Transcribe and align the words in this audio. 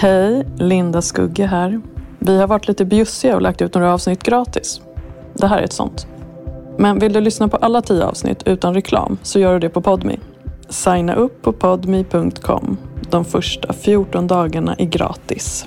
Hej, 0.00 0.46
Linda 0.58 1.02
Skugge 1.02 1.46
här. 1.46 1.80
Vi 2.18 2.38
har 2.38 2.46
varit 2.46 2.68
lite 2.68 2.84
bjussiga 2.84 3.34
och 3.34 3.42
lagt 3.42 3.62
ut 3.62 3.74
några 3.74 3.92
avsnitt 3.92 4.22
gratis. 4.22 4.80
Det 5.34 5.46
här 5.46 5.58
är 5.58 5.62
ett 5.62 5.72
sånt. 5.72 6.06
Men 6.76 6.98
vill 6.98 7.12
du 7.12 7.20
lyssna 7.20 7.48
på 7.48 7.56
alla 7.56 7.82
tio 7.82 8.04
avsnitt 8.04 8.42
utan 8.46 8.74
reklam 8.74 9.18
så 9.22 9.38
gör 9.38 9.52
du 9.52 9.58
det 9.58 9.68
på 9.68 9.80
Podmi. 9.80 10.18
Signa 10.68 11.14
upp 11.14 11.42
på 11.42 11.52
podmi.com. 11.52 12.76
De 13.10 13.24
första 13.24 13.72
14 13.72 14.26
dagarna 14.26 14.74
är 14.74 14.84
gratis. 14.84 15.66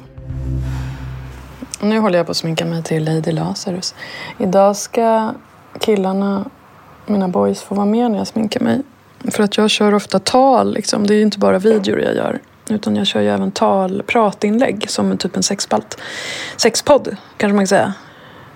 Nu 1.82 2.00
håller 2.00 2.18
jag 2.18 2.26
på 2.26 2.32
att 2.32 2.38
sminka 2.38 2.66
mig 2.66 2.84
till 2.84 3.04
Lady 3.04 3.32
Lazarus. 3.32 3.96
Idag 4.40 4.76
ska 4.76 5.34
killarna, 5.80 6.46
mina 7.06 7.28
boys, 7.28 7.62
få 7.62 7.76
vara 7.76 7.86
med 7.86 8.12
när 8.12 8.18
jag 8.18 8.28
sminkar 8.28 8.60
mig. 8.60 8.82
För 9.32 9.44
att 9.44 9.58
jag 9.58 9.70
kör 9.70 9.94
ofta 9.94 10.20
tal, 10.20 10.74
liksom. 10.74 11.08
det 11.08 11.16
är 11.16 11.22
inte 11.22 11.40
bara 11.40 11.60
videor 11.60 12.00
jag 12.00 12.16
gör. 12.16 12.40
Utan 12.70 12.96
jag 12.96 13.08
kör 13.08 13.22
ju 13.22 13.30
även 13.30 13.52
tal, 13.52 14.04
pratinlägg 14.04 14.90
som 14.90 15.18
typ 15.18 15.36
en 15.36 15.44
sexspalt. 15.44 15.98
Sexpodd 16.58 17.16
kanske 17.38 17.56
man 17.56 17.64
kan 17.64 17.68
säga. 17.68 17.94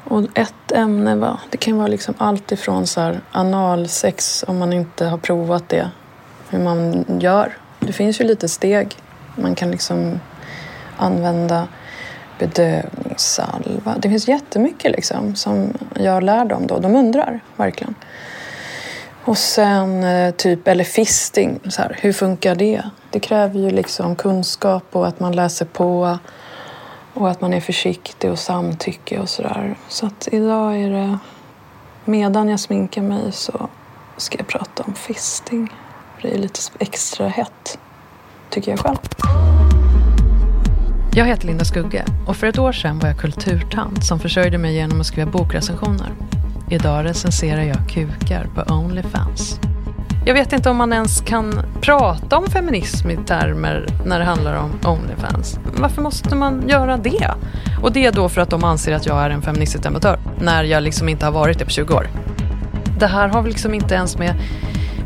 Och 0.04 0.24
ett 0.34 0.72
ämne, 0.72 1.16
va? 1.16 1.40
det 1.50 1.58
kan 1.58 1.78
vara 1.78 1.88
liksom 1.88 2.16
allt 2.18 2.52
ifrån 2.52 2.88
så 2.88 3.02
här 3.02 3.22
analsex 3.32 4.46
om 4.48 4.58
man 4.58 4.74
inte 4.74 5.06
har 5.06 5.18
provat 5.18 5.70
det. 5.70 5.90
Hur 6.50 6.60
man 6.60 7.06
gör. 7.20 7.58
Det 7.80 7.94
finns 7.94 8.22
ju 8.22 8.26
lite 8.26 8.50
steg. 8.50 8.96
Man 9.36 9.56
kan 9.56 9.72
liksom 9.72 10.20
använda 10.98 11.68
bedövningssalva. 12.40 13.96
Det 13.98 14.10
finns 14.10 14.28
jättemycket 14.28 14.92
liksom 14.92 15.36
som 15.36 15.74
jag 15.94 16.24
lär 16.24 16.46
dem 16.46 16.68
då. 16.68 16.80
De 16.80 16.96
undrar 16.96 17.40
verkligen. 17.56 17.96
Och 19.26 19.38
sen 19.38 20.04
eh, 20.04 20.32
typ, 20.32 20.68
eller 20.68 20.84
fisting, 20.84 21.60
så 21.70 21.82
här, 21.82 21.98
hur 22.02 22.14
funkar 22.14 22.56
det? 22.56 22.82
Det 23.10 23.20
kräver 23.20 23.60
ju 23.60 23.70
liksom 23.70 24.16
kunskap 24.16 24.84
och 24.92 25.08
att 25.08 25.20
man 25.20 25.36
läser 25.36 25.66
på 25.66 26.18
och 27.14 27.30
att 27.30 27.42
man 27.42 27.54
är 27.54 27.62
försiktig 27.62 28.32
och 28.32 28.40
samtycke 28.40 29.20
och 29.20 29.30
sådär. 29.30 29.78
Så 29.88 30.06
att 30.06 30.28
idag 30.32 30.82
är 30.82 30.90
det, 30.90 31.18
medan 32.06 32.50
jag 32.50 32.60
sminkar 32.60 33.02
mig 33.02 33.32
så 33.32 33.70
ska 34.18 34.38
jag 34.38 34.48
prata 34.48 34.84
om 34.84 34.94
fisting. 34.94 35.74
Det 36.22 36.34
är 36.34 36.38
lite 36.38 36.60
extra 36.80 37.28
hett, 37.28 37.80
tycker 38.50 38.72
jag 38.72 38.80
själv. 38.80 38.98
Jag 41.16 41.26
heter 41.26 41.48
Linda 41.48 41.66
Skugge 41.66 42.06
och 42.28 42.36
för 42.36 42.48
ett 42.48 42.60
år 42.60 42.72
sedan 42.72 43.00
var 43.00 43.08
jag 43.08 43.20
kulturtant 43.20 44.06
som 44.06 44.20
försörjde 44.20 44.58
mig 44.58 44.76
genom 44.76 45.02
att 45.02 45.08
skriva 45.08 45.32
bokrecensioner. 45.32 46.12
Idag 46.70 47.06
recenserar 47.06 47.62
jag 47.62 47.90
kukar 47.90 48.48
på 48.56 48.74
Onlyfans. 48.74 49.60
Jag 50.26 50.34
vet 50.34 50.54
inte 50.54 50.70
om 50.70 50.78
man 50.78 50.94
ens 50.94 51.22
kan 51.22 51.62
prata 51.82 52.38
om 52.38 52.48
feminism 52.48 53.10
i 53.10 53.18
termer 53.18 53.88
när 54.06 54.20
det 54.20 54.26
handlar 54.26 54.56
om 54.56 54.72
Onlyfans. 54.86 55.60
Varför 55.78 56.02
måste 56.02 56.36
man 56.36 56.64
göra 56.68 56.98
det? 56.98 57.32
Och 57.82 57.92
det 57.92 58.06
är 58.06 58.12
då 58.12 58.30
för 58.30 58.42
att 58.42 58.50
de 58.50 58.64
anser 58.64 58.96
att 58.96 59.06
jag 59.06 59.24
är 59.24 59.30
en 59.30 59.42
feministisk 59.42 59.84
debattör, 59.84 60.20
när 60.40 60.64
jag 60.64 60.84
liksom 60.84 61.10
inte 61.10 61.26
har 61.26 61.32
varit 61.32 61.60
det 61.60 61.66
på 61.66 61.72
20 61.72 61.94
år. 61.94 62.08
Det 63.00 63.08
här 63.08 63.28
har 63.28 63.42
väl 63.42 63.52
liksom 63.52 63.74
inte 63.74 63.96
ens 63.96 64.18
med 64.18 64.34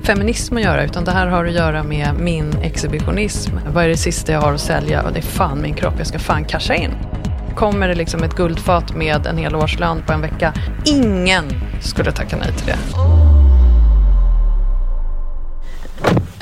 feminism 0.03 0.57
att 0.57 0.63
göra, 0.63 0.83
utan 0.83 1.05
det 1.05 1.11
här 1.11 1.27
har 1.27 1.45
att 1.45 1.53
göra 1.53 1.83
med 1.83 2.09
min 2.19 2.53
exhibitionism. 2.61 3.51
Vad 3.73 3.83
är 3.83 3.87
det 3.87 3.97
sista 3.97 4.31
jag 4.31 4.41
har 4.41 4.53
att 4.53 4.61
sälja? 4.61 5.03
Och 5.03 5.13
det 5.13 5.19
är 5.19 5.23
fan 5.23 5.61
min 5.61 5.73
kropp, 5.73 5.93
jag 5.97 6.07
ska 6.07 6.19
fan 6.19 6.45
casha 6.45 6.75
in. 6.75 6.91
Kommer 7.55 7.87
det 7.87 7.95
liksom 7.95 8.23
ett 8.23 8.35
guldfat 8.35 8.95
med 8.95 9.25
en 9.27 9.37
hel 9.37 9.55
årslön 9.55 10.03
på 10.07 10.13
en 10.13 10.21
vecka, 10.21 10.53
ingen 10.85 11.43
skulle 11.81 12.11
tacka 12.11 12.37
nej 12.37 12.53
till 12.53 12.65
det. 12.65 12.77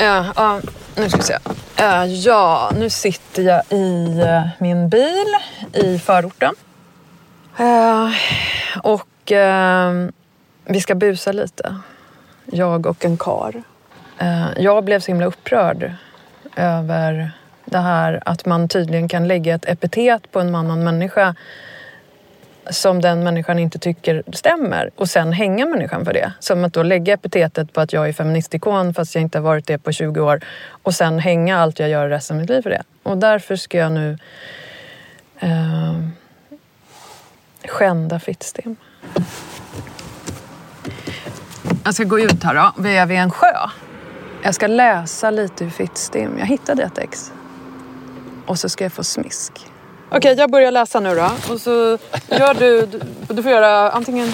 Ja, 0.03 0.25
ja 0.35 0.61
nu 0.95 1.09
ska 1.09 1.17
vi 1.17 1.23
se. 1.23 1.37
Ja, 2.07 2.71
nu 2.75 2.89
sitter 2.89 3.43
jag 3.43 3.61
i 3.69 4.19
eh, 4.19 4.47
min 4.59 4.89
bil 4.89 5.35
i 5.73 5.99
förorten. 5.99 6.53
Och 8.83 9.31
eh, 9.31 9.93
vi 10.65 10.81
ska 10.81 10.95
busa 10.95 11.31
lite. 11.31 11.75
Jag 12.45 12.85
och 12.85 13.05
en 13.05 13.17
kar. 13.17 13.63
Jag 14.57 14.83
blev 14.83 14.99
så 14.99 15.07
himla 15.07 15.25
upprörd 15.25 15.93
över 16.55 17.31
det 17.71 17.77
här 17.77 18.23
att 18.25 18.45
man 18.45 18.67
tydligen 18.67 19.07
kan 19.07 19.27
lägga 19.27 19.55
ett 19.55 19.65
epitet 19.65 20.31
på 20.31 20.39
en 20.39 20.55
annan 20.55 20.83
människa 20.83 21.35
som 22.69 23.01
den 23.01 23.23
människan 23.23 23.59
inte 23.59 23.79
tycker 23.79 24.23
stämmer 24.33 24.89
och 24.95 25.09
sen 25.09 25.33
hänga 25.33 25.65
människan 25.65 26.05
för 26.05 26.13
det. 26.13 26.31
Som 26.39 26.63
att 26.63 26.73
då 26.73 26.83
lägga 26.83 27.13
epitetet 27.13 27.73
på 27.73 27.81
att 27.81 27.93
jag 27.93 28.09
är 28.09 28.13
feministikon 28.13 28.93
fast 28.93 29.15
jag 29.15 29.21
inte 29.21 29.37
har 29.37 29.43
varit 29.43 29.67
det 29.67 29.77
på 29.77 29.91
20 29.91 30.21
år 30.21 30.39
och 30.69 30.95
sen 30.95 31.19
hänga 31.19 31.59
allt 31.59 31.79
jag 31.79 31.89
gör 31.89 32.09
resten 32.09 32.37
av 32.37 32.41
mitt 32.41 32.49
liv 32.49 32.61
för 32.61 32.69
det. 32.69 32.83
Och 33.03 33.17
därför 33.17 33.55
ska 33.55 33.77
jag 33.77 33.91
nu 33.91 34.17
eh, 35.39 35.95
skända 37.67 38.19
Fittstim. 38.19 38.75
Jag 41.83 41.93
ska 41.93 42.03
gå 42.03 42.19
ut 42.19 42.43
här 42.43 42.55
då, 42.55 42.81
vi 42.81 42.97
är 42.97 43.05
vid 43.05 43.17
en 43.17 43.31
sjö. 43.31 43.53
Jag 44.43 44.55
ska 44.55 44.67
läsa 44.67 45.31
lite 45.31 45.65
ur 45.65 45.69
Fittstim. 45.69 46.35
Jag 46.39 46.45
hittade 46.45 46.83
ett 46.83 46.97
ex. 46.97 47.31
Och 48.47 48.59
så 48.59 48.69
ska 48.69 48.85
jag 48.85 48.91
få 48.91 49.03
smisk. 49.03 49.51
Okej, 50.07 50.17
okay, 50.17 50.33
jag 50.33 50.51
börjar 50.51 50.71
läsa 50.71 50.99
nu 50.99 51.15
då. 51.15 51.53
Och 51.53 51.61
så 51.61 51.97
gör 52.29 52.53
du, 52.53 52.85
du 53.27 53.43
får 53.43 53.51
göra 53.51 53.91
antingen... 53.91 54.29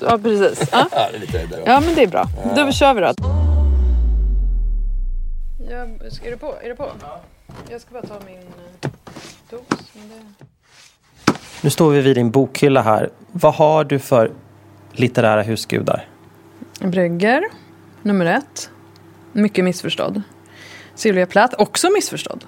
Ja, 0.00 0.18
precis. 0.18 0.68
Ja, 0.72 0.86
det 0.90 1.16
är 1.16 1.20
lite 1.20 1.46
där 1.46 1.62
ja 1.66 1.80
men 1.80 1.94
det 1.94 2.02
är 2.02 2.06
bra. 2.06 2.26
Då 2.56 2.72
kör 2.72 2.94
vi 2.94 3.00
då. 3.00 3.12
Ja, 5.70 5.76
är 6.24 6.30
du 6.30 6.36
på? 6.36 6.54
Är 6.62 6.68
du 6.68 6.74
på? 6.74 6.90
Jag 7.70 7.80
ska 7.80 7.92
bara 7.92 8.02
ta 8.02 8.20
min 8.26 8.36
eh, 8.36 8.90
dos. 9.50 9.60
Det... 9.92 10.44
Nu 11.60 11.70
står 11.70 11.90
vi 11.90 12.00
vid 12.00 12.16
din 12.16 12.30
bokhylla 12.30 12.82
här. 12.82 13.10
Vad 13.32 13.54
har 13.54 13.84
du 13.84 13.98
för 13.98 14.30
litterära 14.92 15.42
husgudar? 15.42 16.08
Brygger, 16.80 17.44
nummer 18.02 18.26
ett. 18.26 18.70
Mycket 19.32 19.64
missförstådd. 19.64 20.22
Silvia 20.94 21.26
Plath, 21.26 21.54
också 21.58 21.90
missförstådd. 21.90 22.44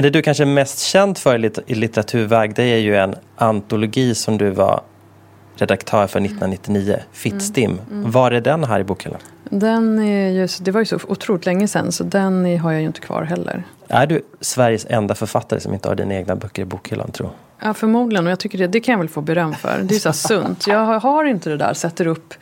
Men 0.00 0.02
det 0.02 0.10
du 0.10 0.22
kanske 0.22 0.44
är 0.44 0.46
mest 0.46 0.80
känd 0.80 1.18
för 1.18 1.50
i 1.66 1.74
litteraturväg 1.74 2.54
det 2.54 2.62
är 2.62 2.78
ju 2.78 2.96
en 2.96 3.14
antologi 3.36 4.14
som 4.14 4.38
du 4.38 4.50
var 4.50 4.80
redaktör 5.56 6.06
för 6.06 6.20
1999, 6.20 6.96
Fittstim. 7.12 7.70
Mm. 7.70 7.98
Mm. 7.98 8.10
Var 8.10 8.30
är 8.30 8.40
den 8.40 8.64
här 8.64 8.80
i 8.80 8.84
bokhyllan? 8.84 9.20
Den 9.44 9.98
är 9.98 10.30
ju, 10.30 10.48
det 10.60 10.70
var 10.70 10.80
ju 10.80 10.84
så 10.84 10.98
otroligt 11.08 11.46
länge 11.46 11.68
sedan 11.68 11.92
så 11.92 12.04
den 12.04 12.58
har 12.58 12.72
jag 12.72 12.80
ju 12.80 12.86
inte 12.86 13.00
kvar 13.00 13.22
heller. 13.22 13.64
Är 13.88 14.06
du 14.06 14.22
Sveriges 14.40 14.86
enda 14.90 15.14
författare 15.14 15.60
som 15.60 15.74
inte 15.74 15.88
har 15.88 15.94
dina 15.94 16.14
egna 16.14 16.36
böcker 16.36 16.62
i 16.62 16.64
bokhyllan 16.64 17.10
tror 17.10 17.30
Ja 17.62 17.74
förmodligen 17.74 18.26
och 18.26 18.30
jag 18.30 18.38
tycker 18.38 18.58
det, 18.58 18.66
det 18.66 18.80
kan 18.80 18.92
jag 18.92 18.98
väl 18.98 19.08
få 19.08 19.20
beröm 19.20 19.54
för. 19.54 19.80
Det 19.82 19.94
är 19.94 19.98
så 19.98 20.12
sunt. 20.28 20.66
Jag 20.66 21.00
har 21.00 21.24
inte 21.24 21.50
det 21.50 21.56
där, 21.56 21.74
sätter 21.74 22.06
upp 22.06 22.34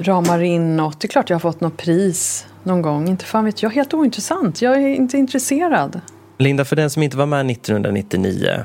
ramar 0.00 0.42
in 0.42 0.76
något. 0.76 1.00
Det 1.00 1.06
är 1.06 1.08
klart 1.08 1.30
jag 1.30 1.34
har 1.34 1.40
fått 1.40 1.60
något 1.60 1.76
pris 1.76 2.46
någon 2.62 2.82
gång. 2.82 3.08
Inte 3.08 3.24
fan 3.24 3.44
vet 3.44 3.62
jag, 3.62 3.70
helt 3.70 3.94
ointressant. 3.94 4.62
Jag 4.62 4.74
är 4.74 4.88
inte 4.88 5.18
intresserad. 5.18 6.00
Linda, 6.38 6.64
för 6.64 6.76
den 6.76 6.90
som 6.90 7.02
inte 7.02 7.16
var 7.16 7.26
med 7.26 7.50
1999 7.50 8.64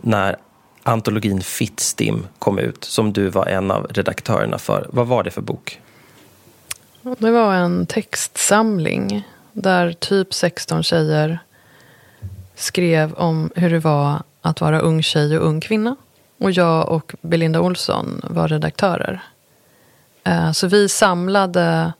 när 0.00 0.36
antologin 0.82 1.40
Fittstim 1.40 2.26
kom 2.38 2.58
ut, 2.58 2.84
som 2.84 3.12
du 3.12 3.28
var 3.28 3.46
en 3.46 3.70
av 3.70 3.86
redaktörerna 3.90 4.58
för. 4.58 4.86
Vad 4.92 5.06
var 5.06 5.22
det 5.24 5.30
för 5.30 5.42
bok? 5.42 5.80
Det 7.18 7.30
var 7.30 7.54
en 7.54 7.86
textsamling 7.86 9.28
där 9.52 9.92
typ 9.92 10.34
16 10.34 10.82
tjejer 10.82 11.38
skrev 12.54 13.12
om 13.12 13.50
hur 13.54 13.70
det 13.70 13.78
var 13.78 14.22
att 14.42 14.60
vara 14.60 14.80
ung 14.80 15.02
tjej 15.02 15.38
och 15.38 15.46
ung 15.46 15.60
kvinna. 15.60 15.96
Och 16.38 16.50
jag 16.50 16.88
och 16.88 17.14
Belinda 17.20 17.60
Olsson 17.60 18.20
var 18.24 18.48
redaktörer. 18.48 19.22
Eh, 20.24 20.52
så 20.52 20.66
vi 20.66 20.88
samlade 20.88 21.92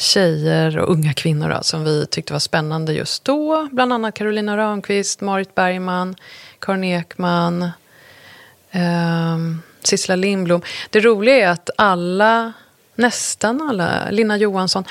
tjejer 0.00 0.78
och 0.78 0.92
unga 0.92 1.12
kvinnor 1.12 1.48
då, 1.48 1.62
som 1.62 1.84
vi 1.84 2.06
tyckte 2.06 2.32
var 2.32 2.40
spännande 2.40 2.92
just 2.92 3.24
då. 3.24 3.68
Bland 3.72 3.92
annat 3.92 4.14
Carolina 4.14 4.56
Ramqvist, 4.56 5.20
Marit 5.20 5.54
Bergman, 5.54 6.16
Karin 6.58 6.84
Ekman, 6.84 7.62
eh, 8.70 9.38
Sissela 9.82 10.16
Lindblom. 10.16 10.62
Det 10.90 11.00
roliga 11.00 11.36
är 11.36 11.48
att 11.48 11.70
alla, 11.76 12.52
nästan 12.94 13.68
alla, 13.68 14.10
Lina 14.10 14.36
Johansson, 14.36 14.84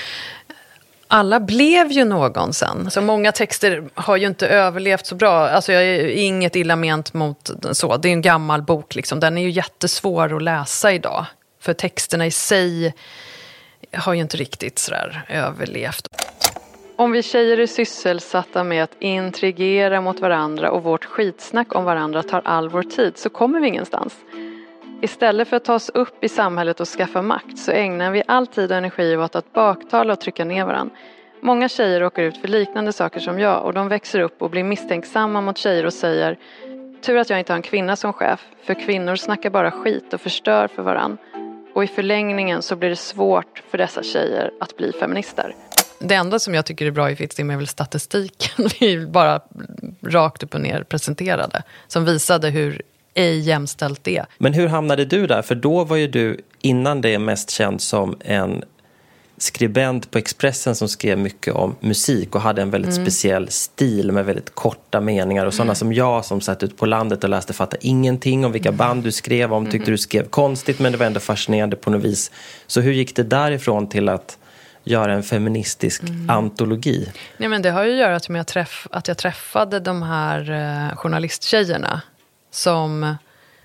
alla 1.08 1.40
blev 1.40 1.92
ju 1.92 2.06
någon 2.06 2.54
sen. 2.54 2.92
Så 2.92 3.02
många 3.02 3.32
texter 3.32 3.90
har 3.94 4.18
ju 4.18 4.28
inte 4.28 4.48
överlevt 4.48 5.06
så 5.06 5.16
bra. 5.16 5.50
Alltså 5.50 5.72
jag 5.74 5.84
är 5.84 6.08
inget 6.08 6.56
illa 6.56 6.76
ment 6.76 7.14
mot 7.14 7.50
så. 7.72 7.98
Det 7.98 8.08
är 8.10 8.14
en 8.14 8.22
gammal 8.22 8.62
bok 8.62 8.96
liksom. 8.96 9.20
Den 9.20 9.38
är 9.38 9.42
ju 9.42 9.50
jättesvår 9.50 10.36
att 10.36 10.44
läsa 10.44 10.94
idag. 10.94 11.26
För 11.62 11.74
texterna 11.74 12.26
i 12.26 12.32
sig 12.32 12.94
har 13.94 14.14
ju 14.14 14.22
inte 14.22 14.38
riktigt 14.38 14.80
sådär 14.80 15.22
överlevt. 15.30 16.08
Om 16.96 17.12
vi 17.12 17.24
tjejer 17.24 17.58
är 17.58 17.68
sysselsatta 17.68 18.64
med 18.64 18.84
att 18.84 18.96
intrigera 19.00 20.02
mot 20.02 20.20
varandra 20.20 20.72
och 20.72 20.84
vårt 20.84 21.06
skitsnack 21.06 21.76
om 21.76 21.84
varandra 21.84 22.24
tar 22.24 22.42
all 22.46 22.70
vår 22.70 22.84
tid 22.84 23.18
så 23.18 23.30
kommer 23.30 23.60
vi 23.60 23.68
ingenstans. 23.68 24.16
Istället 25.02 25.48
för 25.48 25.58
att 25.58 25.66
ta 25.66 25.74
oss 25.74 25.90
upp 25.90 26.24
i 26.24 26.30
samhället 26.30 26.80
och 26.80 26.88
skaffa 26.88 27.22
makt 27.22 27.58
så 27.58 27.72
ägnar 27.72 28.12
vi 28.12 28.24
all 28.28 28.48
tid 28.48 28.72
och 28.72 28.78
energi 28.78 29.18
åt 29.18 29.36
att 29.36 29.54
baktala 29.54 30.14
och 30.14 30.22
trycka 30.22 30.46
ner 30.46 30.66
varandra. 30.66 30.96
Många 31.42 31.70
tjejer 31.70 32.00
råkar 32.00 32.24
ut 32.24 32.38
för 32.38 32.48
liknande 32.48 32.94
saker 32.94 33.20
som 33.20 33.40
jag 33.40 33.66
och 33.66 33.74
de 33.74 33.88
växer 33.88 34.20
upp 34.20 34.42
och 34.42 34.50
blir 34.50 34.64
misstänksamma 34.64 35.42
mot 35.42 35.58
tjejer 35.58 35.86
och 35.86 35.94
säger 35.94 36.38
Tur 37.02 37.18
att 37.18 37.30
jag 37.30 37.40
inte 37.40 37.54
har 37.54 37.58
en 37.58 37.64
kvinna 37.64 37.96
som 37.96 38.14
chef, 38.14 38.48
för 38.64 38.74
kvinnor 38.74 39.16
snackar 39.16 39.50
bara 39.50 39.72
skit 39.72 40.14
och 40.14 40.22
förstör 40.22 40.68
för 40.68 40.82
varann. 40.82 41.18
Och 41.74 41.84
i 41.84 41.88
förlängningen 41.88 42.62
så 42.62 42.76
blir 42.76 42.90
det 42.90 42.96
svårt 42.96 43.64
för 43.70 43.78
dessa 43.78 44.04
tjejer 44.04 44.52
att 44.60 44.78
bli 44.78 44.92
feminister. 45.00 45.56
Det 46.00 46.16
enda 46.16 46.40
som 46.40 46.54
jag 46.54 46.66
tycker 46.66 46.86
är 46.86 46.92
bra 46.92 47.12
i 47.12 47.16
Fittstim 47.16 47.50
är 47.50 47.58
väl 47.58 47.68
statistiken. 47.68 48.70
Vi 48.80 49.06
bara 49.08 49.42
rakt 50.02 50.44
upp 50.44 50.54
och 50.54 50.62
ner 50.62 50.84
presenterade. 50.84 51.64
Som 51.88 52.06
visade 52.06 52.50
hur 52.50 52.82
ej 53.14 53.40
jämställt 53.40 54.04
det 54.04 54.18
är. 54.18 54.26
Men 54.38 54.54
hur 54.54 54.68
hamnade 54.68 55.06
du 55.06 55.28
där? 55.28 55.42
För 55.42 55.56
då 55.56 55.84
var 55.84 55.98
ju 55.98 56.08
du 56.08 56.42
innan 56.62 57.02
det 57.02 57.20
mest 57.20 57.50
känd 57.50 57.82
som 57.82 58.18
en 58.20 58.64
skribent 59.42 60.12
på 60.12 60.18
Expressen 60.18 60.76
som 60.76 60.88
skrev 60.88 61.18
mycket 61.18 61.54
om 61.54 61.76
musik 61.80 62.36
och 62.36 62.42
hade 62.42 62.62
en 62.62 62.70
väldigt 62.70 62.92
mm. 62.92 63.06
speciell 63.06 63.50
stil 63.50 64.12
med 64.12 64.26
väldigt 64.26 64.56
korta 64.56 65.02
meningar. 65.02 65.46
Och 65.46 65.54
sådana 65.54 65.70
mm. 65.70 65.76
som 65.76 65.94
jag 65.94 66.26
som 66.26 66.42
satt 66.42 66.64
ut 66.64 66.78
på 66.78 66.86
landet 66.86 67.24
och 67.24 67.30
läste 67.30 67.54
fattade 67.54 67.88
ingenting 67.88 68.46
om 68.46 68.52
vilka 68.52 68.72
band 68.72 69.04
du 69.04 69.12
skrev 69.12 69.54
om. 69.54 69.66
Tyckte 69.66 69.78
mm. 69.78 69.92
du 69.92 69.98
skrev 69.98 70.30
konstigt 70.30 70.80
men 70.80 70.92
det 70.92 70.98
var 70.98 71.06
ändå 71.06 71.20
fascinerande 71.20 71.76
på 71.76 71.90
något 71.90 72.04
vis. 72.04 72.32
Så 72.68 72.82
hur 72.82 72.92
gick 72.92 73.16
det 73.16 73.24
därifrån 73.24 73.90
till 73.90 74.10
att 74.10 74.38
göra 74.84 75.14
en 75.14 75.24
feministisk 75.24 76.02
mm. 76.04 76.30
antologi? 76.30 77.12
Nej, 77.38 77.50
men 77.50 77.62
det 77.62 77.70
har 77.70 77.84
ju 77.84 77.92
att 77.92 77.98
göra 77.98 78.20
med 78.30 78.42
att, 78.42 78.48
träff 78.48 78.88
att 78.92 79.08
jag 79.08 79.18
träffade 79.18 79.80
de 79.80 80.04
här 80.04 80.52
eh, 80.52 80.96
journalisttjejerna 80.96 82.02
som 82.52 83.16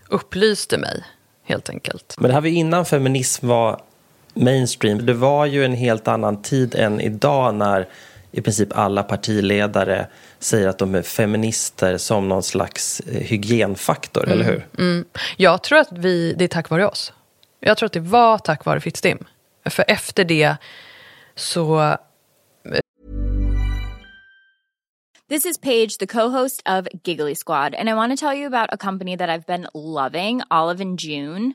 upplyste 0.09 0.79
mig, 0.79 1.05
helt 1.45 1.71
enkelt. 1.71 2.15
Men 2.19 2.29
det 2.29 2.35
här 2.35 2.41
var 2.41 2.49
innan 2.49 2.85
feminism 2.85 3.49
var 3.49 3.81
mainstream. 4.35 5.07
Det 5.07 5.15
var 5.15 5.47
ju 5.47 5.65
en 5.65 5.75
helt 5.75 6.09
annan 6.09 6.43
tid 6.43 6.75
än 6.75 7.01
idag 7.01 7.55
när 7.55 7.89
i 8.33 8.41
princip 8.41 8.69
alla 8.73 9.03
partiledare 9.03 10.07
säger 10.39 10.69
att 10.69 10.79
de 10.79 10.95
är 10.95 11.03
feminister 11.03 11.99
som 11.99 12.29
någon 12.29 12.43
slags 12.43 13.01
eh, 13.01 13.21
hygienfaktor, 13.21 14.25
mm. 14.25 14.33
eller 14.33 14.45
hur? 14.51 14.67
Mm. 14.79 15.05
Jag 15.37 15.63
tror 15.63 15.79
att 15.79 15.93
vi, 15.93 16.35
det 16.39 16.45
är 16.45 16.49
tack 16.49 16.71
vare 16.71 16.87
oss. 16.87 17.13
Jag 17.61 17.77
tror 17.77 17.87
att 17.87 17.93
det 17.93 18.01
var 18.01 18.39
tack 18.39 18.65
vare 18.65 18.81
Fittstim. 18.81 19.19
För 19.65 19.85
efter 19.89 20.25
det 20.25 20.57
så... 21.35 21.81
Eh, 21.81 21.97
This 25.29 25.47
is 25.47 25.59
Paige, 25.59 25.99
the 25.99 26.07
co-host 26.07 26.63
of 26.69 26.87
Giggly 27.05 27.35
Squad, 27.35 27.75
and 27.75 27.89
I 27.89 27.95
want 27.95 28.19
to 28.19 28.27
tell 28.27 28.39
you 28.39 28.47
about 28.47 28.69
a 28.73 28.77
company 28.77 29.17
that 29.17 29.29
I've 29.29 29.47
been 29.47 29.67
loving, 29.75 30.43
Olive 30.51 30.83
and 30.83 31.01
June. 31.01 31.55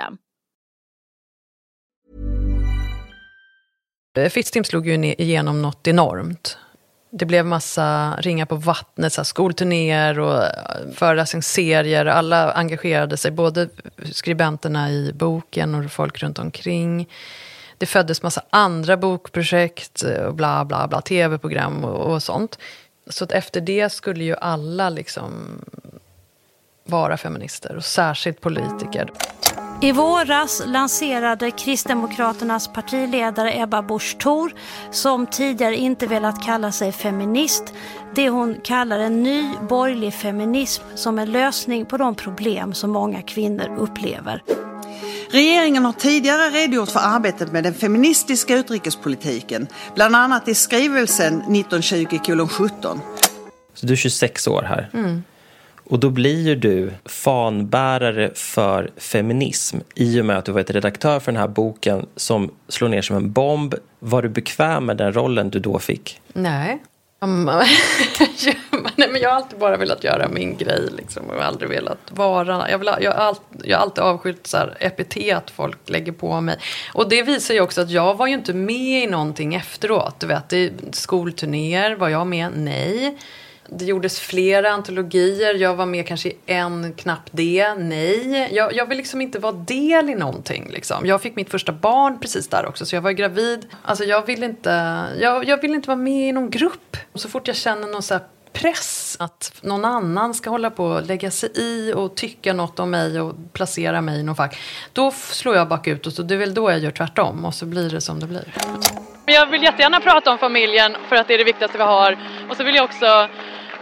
System. 0.00 0.18
Eh, 4.16 4.30
Fittstim 4.30 4.64
slog 4.64 4.86
ju 4.86 5.14
igenom 5.18 5.62
något 5.62 5.86
enormt. 5.88 6.58
Det 7.12 7.26
blev 7.26 7.46
massa 7.46 8.16
ringar 8.18 8.46
på 8.46 8.56
vattnet, 8.56 9.12
så 9.12 9.24
skolturnéer 9.24 10.18
och 10.18 10.44
eh, 10.44 10.50
föreläsningsserier. 10.94 12.06
Alla 12.06 12.52
engagerade 12.52 13.16
sig, 13.16 13.30
både 13.30 13.68
skribenterna 14.12 14.90
i 14.90 15.12
boken 15.12 15.74
och 15.74 15.90
folk 15.90 16.22
runt 16.22 16.38
omkring. 16.38 17.08
Det 17.78 17.86
föddes 17.86 18.22
massa 18.22 18.42
andra 18.50 18.96
bokprojekt 18.96 20.04
eh, 20.04 20.24
och 20.24 20.34
bla 20.34 20.64
bla 20.64 20.88
bla, 20.88 21.00
tv-program 21.00 21.84
och, 21.84 22.12
och 22.12 22.22
sånt. 22.22 22.58
Så 23.06 23.24
att 23.24 23.32
efter 23.32 23.60
det 23.60 23.92
skulle 23.92 24.24
ju 24.24 24.36
alla 24.36 24.90
liksom 24.90 25.60
vara 26.84 27.16
feminister, 27.16 27.76
och 27.76 27.84
särskilt 27.84 28.40
politiker. 28.40 29.10
I 29.82 29.92
våras 29.92 30.62
lanserade 30.66 31.50
Kristdemokraternas 31.50 32.68
partiledare 32.68 33.60
Ebba 33.62 33.82
Busch 33.82 34.18
Thor, 34.18 34.52
som 34.90 35.26
tidigare 35.26 35.76
inte 35.76 36.06
velat 36.06 36.42
kalla 36.42 36.72
sig 36.72 36.92
feminist, 36.92 37.64
det 38.14 38.28
hon 38.28 38.56
kallar 38.64 38.98
en 38.98 39.22
ny 39.22 39.54
borgerlig 39.68 40.14
feminism 40.14 40.82
som 40.94 41.18
en 41.18 41.32
lösning 41.32 41.86
på 41.86 41.96
de 41.96 42.14
problem 42.14 42.74
som 42.74 42.90
många 42.90 43.22
kvinnor 43.22 43.76
upplever. 43.78 44.42
Regeringen 45.30 45.84
har 45.84 45.92
tidigare 45.92 46.50
redogjort 46.50 46.90
för 46.90 47.00
arbetet 47.00 47.52
med 47.52 47.64
den 47.64 47.74
feministiska 47.74 48.56
utrikespolitiken, 48.56 49.66
bland 49.94 50.16
annat 50.16 50.48
i 50.48 50.54
skrivelsen 50.54 51.42
1920-17. 51.42 53.00
Så 53.74 53.86
du 53.86 53.92
är 53.92 53.96
26 53.96 54.48
år 54.48 54.62
här. 54.62 54.90
Mm. 54.94 55.22
Och 55.90 55.98
då 55.98 56.10
blir 56.10 56.46
ju 56.46 56.54
du 56.54 56.92
fanbärare 57.04 58.30
för 58.34 58.90
feminism 58.96 59.78
i 59.94 60.20
och 60.20 60.24
med 60.24 60.38
att 60.38 60.44
du 60.44 60.52
varit 60.52 60.70
redaktör 60.70 61.20
för 61.20 61.32
den 61.32 61.40
här 61.40 61.48
boken 61.48 62.06
som 62.16 62.50
slår 62.68 62.88
ner 62.88 63.02
som 63.02 63.16
en 63.16 63.32
bomb. 63.32 63.74
Var 63.98 64.22
du 64.22 64.28
bekväm 64.28 64.86
med 64.86 64.96
den 64.96 65.12
rollen 65.12 65.50
du 65.50 65.58
då 65.58 65.78
fick? 65.78 66.20
Nej. 66.32 66.82
Nej 68.96 69.08
men 69.10 69.20
jag 69.20 69.30
har 69.30 69.36
alltid 69.36 69.58
bara 69.58 69.76
velat 69.76 70.04
göra 70.04 70.28
min 70.28 70.56
grej 70.56 70.88
liksom, 70.96 71.30
och 71.30 71.44
aldrig 71.44 71.70
velat 71.70 71.98
vara... 72.10 72.70
Jag, 72.70 72.78
vill, 72.78 72.90
jag, 73.00 73.12
har, 73.12 73.18
alltid, 73.18 73.60
jag 73.64 73.78
har 73.78 73.82
alltid 73.82 74.04
avskytt 74.04 74.46
så 74.46 74.56
här, 74.56 74.76
epitet 74.80 75.50
folk 75.50 75.78
lägger 75.88 76.12
på 76.12 76.40
mig. 76.40 76.58
Och 76.94 77.08
det 77.08 77.22
visar 77.22 77.54
ju 77.54 77.60
också 77.60 77.80
att 77.80 77.90
jag 77.90 78.14
var 78.14 78.26
ju 78.26 78.34
inte 78.34 78.54
med 78.54 79.04
i 79.04 79.06
någonting 79.06 79.54
efteråt. 79.54 80.20
Du 80.20 80.26
vet, 80.26 80.52
i 80.52 80.72
skolturnéer, 80.92 81.96
var 81.96 82.08
jag 82.08 82.26
med? 82.26 82.52
Nej. 82.54 83.16
Det 83.72 83.84
gjordes 83.84 84.20
flera 84.20 84.70
antologier. 84.70 85.54
Jag 85.54 85.74
var 85.74 85.86
med 85.86 86.06
kanske 86.06 86.28
i 86.28 86.36
en, 86.46 86.92
knappt 86.92 87.28
det. 87.32 87.74
Nej, 87.74 88.48
jag, 88.52 88.74
jag 88.74 88.86
vill 88.86 88.98
liksom 88.98 89.20
inte 89.20 89.38
vara 89.38 89.52
del 89.52 90.10
i 90.10 90.14
någonting. 90.14 90.70
Liksom. 90.70 91.06
Jag 91.06 91.22
fick 91.22 91.36
mitt 91.36 91.50
första 91.50 91.72
barn 91.72 92.20
precis 92.20 92.48
där 92.48 92.66
också, 92.66 92.86
så 92.86 92.96
jag 92.96 93.02
var 93.02 93.10
gravid. 93.10 93.66
Alltså 93.82 94.04
jag 94.04 94.26
vill 94.26 94.42
inte, 94.42 94.70
jag, 95.20 95.48
jag 95.48 95.60
vill 95.60 95.74
inte 95.74 95.88
vara 95.88 95.98
med 95.98 96.28
i 96.28 96.32
någon 96.32 96.50
grupp. 96.50 96.96
Så 97.14 97.28
fort 97.28 97.48
jag 97.48 97.56
känner 97.56 97.88
någon 97.88 98.02
så 98.02 98.18
press 98.52 99.16
att 99.20 99.52
någon 99.62 99.84
annan 99.84 100.34
ska 100.34 100.50
hålla 100.50 100.70
på 100.70 100.84
och 100.84 101.06
lägga 101.06 101.30
sig 101.30 101.50
i 101.54 101.92
och 101.92 102.14
tycka 102.14 102.52
något 102.52 102.78
om 102.78 102.90
mig 102.90 103.20
och 103.20 103.34
placera 103.52 104.00
mig 104.00 104.20
i 104.20 104.22
någon 104.22 104.36
fack. 104.36 104.58
Då 104.92 105.10
slår 105.10 105.56
jag 105.56 105.68
bakut 105.68 106.06
och 106.06 106.12
så 106.12 106.22
det 106.22 106.34
är 106.34 106.38
väl 106.38 106.54
då 106.54 106.70
jag 106.70 106.78
gör 106.78 106.90
tvärtom 106.90 107.44
och 107.44 107.54
så 107.54 107.66
blir 107.66 107.90
det 107.90 108.00
som 108.00 108.20
det 108.20 108.26
blir. 108.26 108.54
Jag 109.26 109.46
vill 109.46 109.62
jättegärna 109.62 110.00
prata 110.00 110.30
om 110.30 110.38
familjen 110.38 110.96
för 111.08 111.16
att 111.16 111.28
det 111.28 111.34
är 111.34 111.38
det 111.38 111.44
viktigaste 111.44 111.78
vi 111.78 111.84
har. 111.84 112.18
Och 112.50 112.56
så 112.56 112.64
vill 112.64 112.74
jag 112.74 112.84
också 112.84 113.28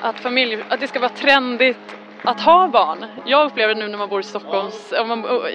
att, 0.02 0.20
familj, 0.20 0.58
att 0.68 0.80
det 0.80 0.88
ska 0.88 1.00
vara 1.00 1.12
trendigt 1.12 1.96
att 2.22 2.40
ha 2.40 2.68
barn. 2.68 3.04
Jag 3.24 3.46
upplever 3.46 3.74
nu 3.74 3.88
när 3.88 3.98
man 3.98 4.08
bor 4.08 4.20
i 4.20 4.22
Stockholms, 4.22 4.94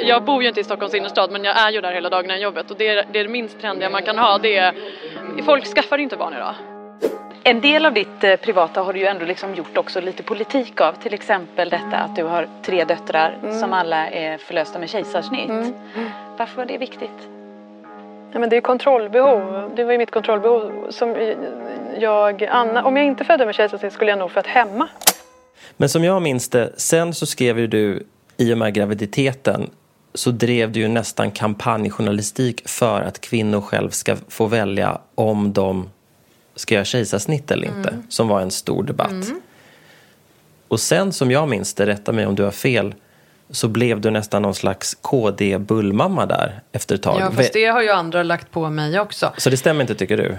jag 0.06 0.24
bor 0.24 0.42
ju 0.42 0.48
inte 0.48 0.60
i 0.60 0.64
Stockholms 0.64 0.94
innerstad 0.94 1.32
men 1.32 1.44
jag 1.44 1.58
är 1.58 1.72
ju 1.72 1.82
där 1.82 1.92
hela 1.92 2.10
dagen 2.10 2.32
i 2.32 2.42
jobbet 2.42 2.72
och 2.72 2.78
det 2.78 2.88
är, 2.88 3.06
det 3.12 3.20
är 3.20 3.24
det 3.24 3.30
minst 3.30 3.62
trendiga 3.62 3.90
man 3.90 4.04
kan 4.04 4.18
ha. 4.18 4.38
Det 4.38 4.58
är, 4.58 4.74
folk 5.46 5.66
skaffar 5.66 5.98
inte 5.98 6.18
barn 6.18 6.34
idag. 6.34 6.56
En 7.46 7.62
del 7.62 7.86
av 7.86 7.94
ditt 7.94 8.24
eh, 8.24 8.36
privata 8.36 8.82
har 8.82 8.94
du 8.94 9.00
ju 9.00 9.06
ändå 9.06 9.26
liksom 9.26 9.56
gjort 9.56 9.78
också 9.78 10.02
lite 10.02 10.24
politik 10.24 10.82
av. 10.82 10.94
Till 10.94 11.14
exempel 11.14 11.70
detta 11.70 11.98
att 11.98 12.16
du 12.16 12.24
har 12.24 12.48
tre 12.66 12.84
döttrar 12.84 13.38
mm. 13.44 13.60
som 13.60 13.74
alla 13.74 14.10
är 14.10 14.38
förlösta 14.38 14.80
med 14.80 14.90
kejsarsnitt. 14.90 15.50
Mm. 15.50 15.74
Varför 16.38 16.58
var 16.58 16.66
det 16.66 16.78
viktigt? 16.78 17.33
Ja, 18.34 18.40
men 18.40 18.50
det 18.50 18.58
är 18.58 18.62
kontrollbehov. 18.62 19.72
Det 19.76 19.84
var 19.84 19.92
ju 19.92 19.98
mitt 19.98 20.12
kontrollbehov. 20.12 20.88
Som 20.90 21.36
jag, 22.00 22.44
Anna, 22.44 22.84
om 22.84 22.98
jag 22.98 23.06
inte 23.06 23.24
födde 23.24 23.46
med 23.46 23.56
kejsarsnitt 23.56 23.94
skulle 23.94 24.12
jag 24.12 24.20
nog 24.20 24.32
fött 24.32 24.48
hemma. 24.48 24.88
Men 25.78 25.90
som 25.90 26.04
jag 26.04 26.22
minns 26.22 26.50
det, 26.50 26.74
sen 26.78 27.14
så 27.14 27.26
skrev 27.26 27.60
ju 27.60 27.68
du 27.68 28.04
i 28.38 28.54
och 28.54 28.58
med 28.58 28.74
graviditeten 28.74 29.70
så 30.14 30.32
drev 30.32 30.72
du 30.72 30.80
ju 30.80 30.88
nästan 30.88 31.32
kampanjjournalistik 31.32 32.70
för 32.70 33.02
att 33.02 33.22
kvinnor 33.22 33.62
själv 33.62 33.90
ska 33.90 34.16
få 34.28 34.46
välja 34.46 35.02
om 35.16 35.54
de 35.54 35.90
ska 36.56 36.76
göra 36.76 36.86
kejsarsnitt 36.86 37.52
eller 37.52 37.68
inte. 37.68 37.90
Mm. 37.90 38.04
Som 38.10 38.28
var 38.28 38.42
en 38.42 38.52
stor 38.52 38.84
debatt. 38.84 39.12
Mm. 39.12 39.42
Och 40.68 40.80
sen 40.80 41.14
som 41.14 41.32
jag 41.32 41.50
minns 41.50 41.74
det, 41.74 41.86
rätta 41.86 42.12
mig 42.12 42.26
om 42.26 42.36
du 42.36 42.44
har 42.44 42.52
fel, 42.52 42.96
så 43.54 43.68
blev 43.68 44.02
du 44.02 44.12
nästan 44.12 44.42
någon 44.42 44.56
slags 44.56 44.98
KD-bullmamma 45.02 46.26
där 46.26 46.62
efter 46.72 46.96
ett 46.96 47.02
tag. 47.02 47.22
Ja, 47.22 47.32
fast 47.32 47.54
det 47.54 47.66
har 47.66 47.82
ju 47.82 47.90
andra 47.90 48.24
lagt 48.24 48.52
på 48.52 48.70
mig 48.70 49.00
också. 49.00 49.34
Så 49.38 49.50
det 49.50 49.58
stämmer 49.58 49.82
inte 49.82 49.96
tycker 49.96 50.18
du? 50.18 50.38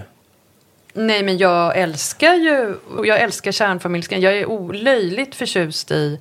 Nej, 0.95 1.23
men 1.23 1.39
jag 1.39 1.79
älskar 1.79 2.35
ju, 2.35 2.77
jag 3.05 3.21
älskar 3.21 3.53
kärnfamiljsgrejen. 3.53 4.23
Jag 4.23 4.39
är 4.39 4.47
olöjligt 4.47 5.35
förtjust 5.35 5.91
i 5.91 6.21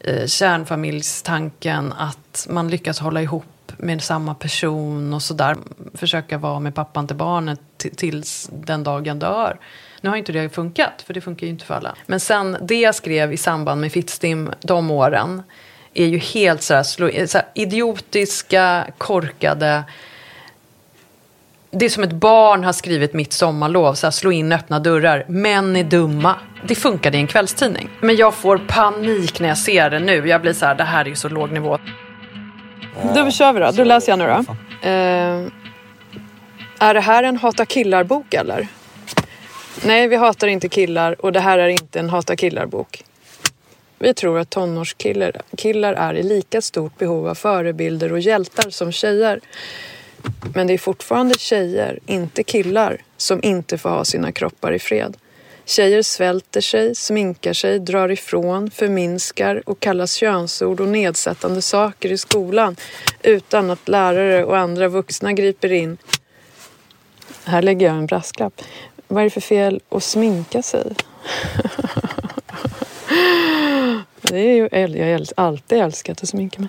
eh, 0.00 0.26
kärnfamiljstanken, 0.26 1.92
att 1.92 2.46
man 2.50 2.68
lyckas 2.68 2.98
hålla 2.98 3.22
ihop 3.22 3.72
med 3.76 4.02
samma 4.02 4.34
person 4.34 5.14
och 5.14 5.22
sådär. 5.22 5.56
Försöka 5.94 6.38
vara 6.38 6.60
med 6.60 6.74
pappan 6.74 7.06
till 7.06 7.16
barnet 7.16 7.60
tills 7.96 8.50
den 8.52 8.84
dagen 8.84 9.18
dör. 9.18 9.58
Nu 10.00 10.10
har 10.10 10.16
inte 10.16 10.32
det 10.32 10.48
funkat, 10.48 11.02
för 11.06 11.14
det 11.14 11.20
funkar 11.20 11.46
ju 11.46 11.50
inte 11.50 11.64
för 11.64 11.74
alla. 11.74 11.94
Men 12.06 12.20
sen 12.20 12.56
det 12.60 12.80
jag 12.80 12.94
skrev 12.94 13.32
i 13.32 13.36
samband 13.36 13.80
med 13.80 13.92
Fittstim 13.92 14.50
de 14.60 14.90
åren 14.90 15.42
är 15.94 16.06
ju 16.06 16.18
helt 16.18 16.62
så 16.62 16.74
här, 16.74 16.82
så 17.26 17.38
här 17.38 17.46
idiotiska, 17.54 18.86
korkade 18.98 19.84
det 21.74 21.84
är 21.84 21.88
som 21.88 22.02
ett 22.02 22.12
barn 22.12 22.64
har 22.64 22.72
skrivit 22.72 23.12
mitt 23.12 23.32
sommarlov, 23.32 23.94
så 23.94 24.06
här, 24.06 24.10
slå 24.10 24.32
in 24.32 24.52
öppna 24.52 24.78
dörrar. 24.78 25.24
Män 25.28 25.76
är 25.76 25.84
dumma. 25.84 26.34
Det 26.66 26.74
funkade 26.74 27.16
i 27.16 27.20
en 27.20 27.26
kvällstidning. 27.26 27.88
Men 28.00 28.16
jag 28.16 28.34
får 28.34 28.58
panik 28.58 29.40
när 29.40 29.48
jag 29.48 29.58
ser 29.58 29.90
det 29.90 29.98
nu. 29.98 30.28
Jag 30.28 30.40
blir 30.42 30.52
så 30.52 30.66
här, 30.66 30.74
det 30.74 30.84
här 30.84 31.04
är 31.04 31.08
ju 31.08 31.14
så 31.14 31.28
låg 31.28 31.52
nivå. 31.52 31.78
Då 33.14 33.30
kör 33.30 33.52
vi 33.52 33.60
då. 33.60 33.70
Då 33.70 33.84
läser 33.84 34.12
jag 34.12 34.18
nu 34.18 34.26
då. 34.26 34.56
Eh, 34.88 35.46
är 36.78 36.94
det 36.94 37.00
här 37.00 37.22
en 37.22 37.36
hata 37.36 37.66
killar-bok 37.66 38.34
eller? 38.34 38.66
Nej, 39.84 40.08
vi 40.08 40.16
hatar 40.16 40.46
inte 40.48 40.68
killar 40.68 41.24
och 41.24 41.32
det 41.32 41.40
här 41.40 41.58
är 41.58 41.68
inte 41.68 42.00
en 42.00 42.10
hata 42.10 42.36
killar-bok. 42.36 43.04
Vi 44.02 44.14
tror 44.14 44.38
att 44.38 44.50
tonårskillar 44.50 45.32
killar 45.56 45.92
är 45.94 46.14
i 46.14 46.22
lika 46.22 46.62
stort 46.62 46.98
behov 46.98 47.28
av 47.28 47.34
förebilder 47.34 48.12
och 48.12 48.20
hjältar 48.20 48.70
som 48.70 48.92
tjejer. 48.92 49.40
Men 50.54 50.66
det 50.66 50.72
är 50.72 50.78
fortfarande 50.78 51.38
tjejer, 51.38 51.98
inte 52.06 52.42
killar, 52.42 53.02
som 53.16 53.40
inte 53.42 53.78
får 53.78 53.90
ha 53.90 54.04
sina 54.04 54.32
kroppar 54.32 54.72
i 54.72 54.78
fred. 54.78 55.16
Tjejer 55.64 56.02
svälter 56.02 56.60
sig, 56.60 56.94
sminkar 56.94 57.52
sig, 57.52 57.78
drar 57.78 58.08
ifrån, 58.08 58.70
förminskar 58.70 59.62
och 59.66 59.80
kallas 59.80 60.14
könsord 60.14 60.80
och 60.80 60.88
nedsättande 60.88 61.62
saker 61.62 62.12
i 62.12 62.18
skolan 62.18 62.76
utan 63.22 63.70
att 63.70 63.88
lärare 63.88 64.44
och 64.44 64.58
andra 64.58 64.88
vuxna 64.88 65.32
griper 65.32 65.72
in. 65.72 65.98
Här 67.44 67.62
lägger 67.62 67.86
jag 67.86 67.96
en 67.96 68.06
brasklapp. 68.06 68.62
Vad 69.08 69.20
är 69.20 69.24
det 69.24 69.30
för 69.30 69.40
fel 69.40 69.80
att 69.88 70.02
sminka 70.02 70.62
sig? 70.62 70.92
Det 74.22 74.38
är 74.38 74.54
ju, 74.54 74.68
jag 74.98 75.18
har 75.18 75.26
alltid 75.34 75.78
älskat 75.78 76.22
att 76.22 76.28
sminka 76.28 76.60
mig. 76.60 76.68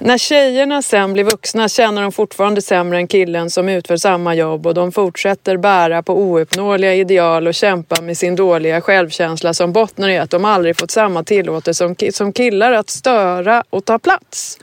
När 0.00 0.18
tjejerna 0.18 0.82
sen 0.82 1.12
blir 1.12 1.24
vuxna 1.24 1.68
känner 1.68 2.02
de 2.02 2.12
fortfarande 2.12 2.62
sämre 2.62 2.98
än 2.98 3.08
killen 3.08 3.50
som 3.50 3.68
utför 3.68 3.96
samma 3.96 4.34
jobb 4.34 4.66
och 4.66 4.74
de 4.74 4.92
fortsätter 4.92 5.56
bära 5.56 6.02
på 6.02 6.14
ouppnåeliga 6.14 6.94
ideal 6.94 7.46
och 7.46 7.54
kämpa 7.54 8.02
med 8.02 8.18
sin 8.18 8.36
dåliga 8.36 8.80
självkänsla 8.80 9.54
som 9.54 9.72
bottnar 9.72 10.08
i 10.08 10.18
att 10.18 10.30
de 10.30 10.44
aldrig 10.44 10.78
fått 10.78 10.90
samma 10.90 11.24
tillåtelse 11.24 11.94
som 12.12 12.32
killar 12.32 12.72
att 12.72 12.90
störa 12.90 13.64
och 13.70 13.84
ta 13.84 13.98
plats. 13.98 14.58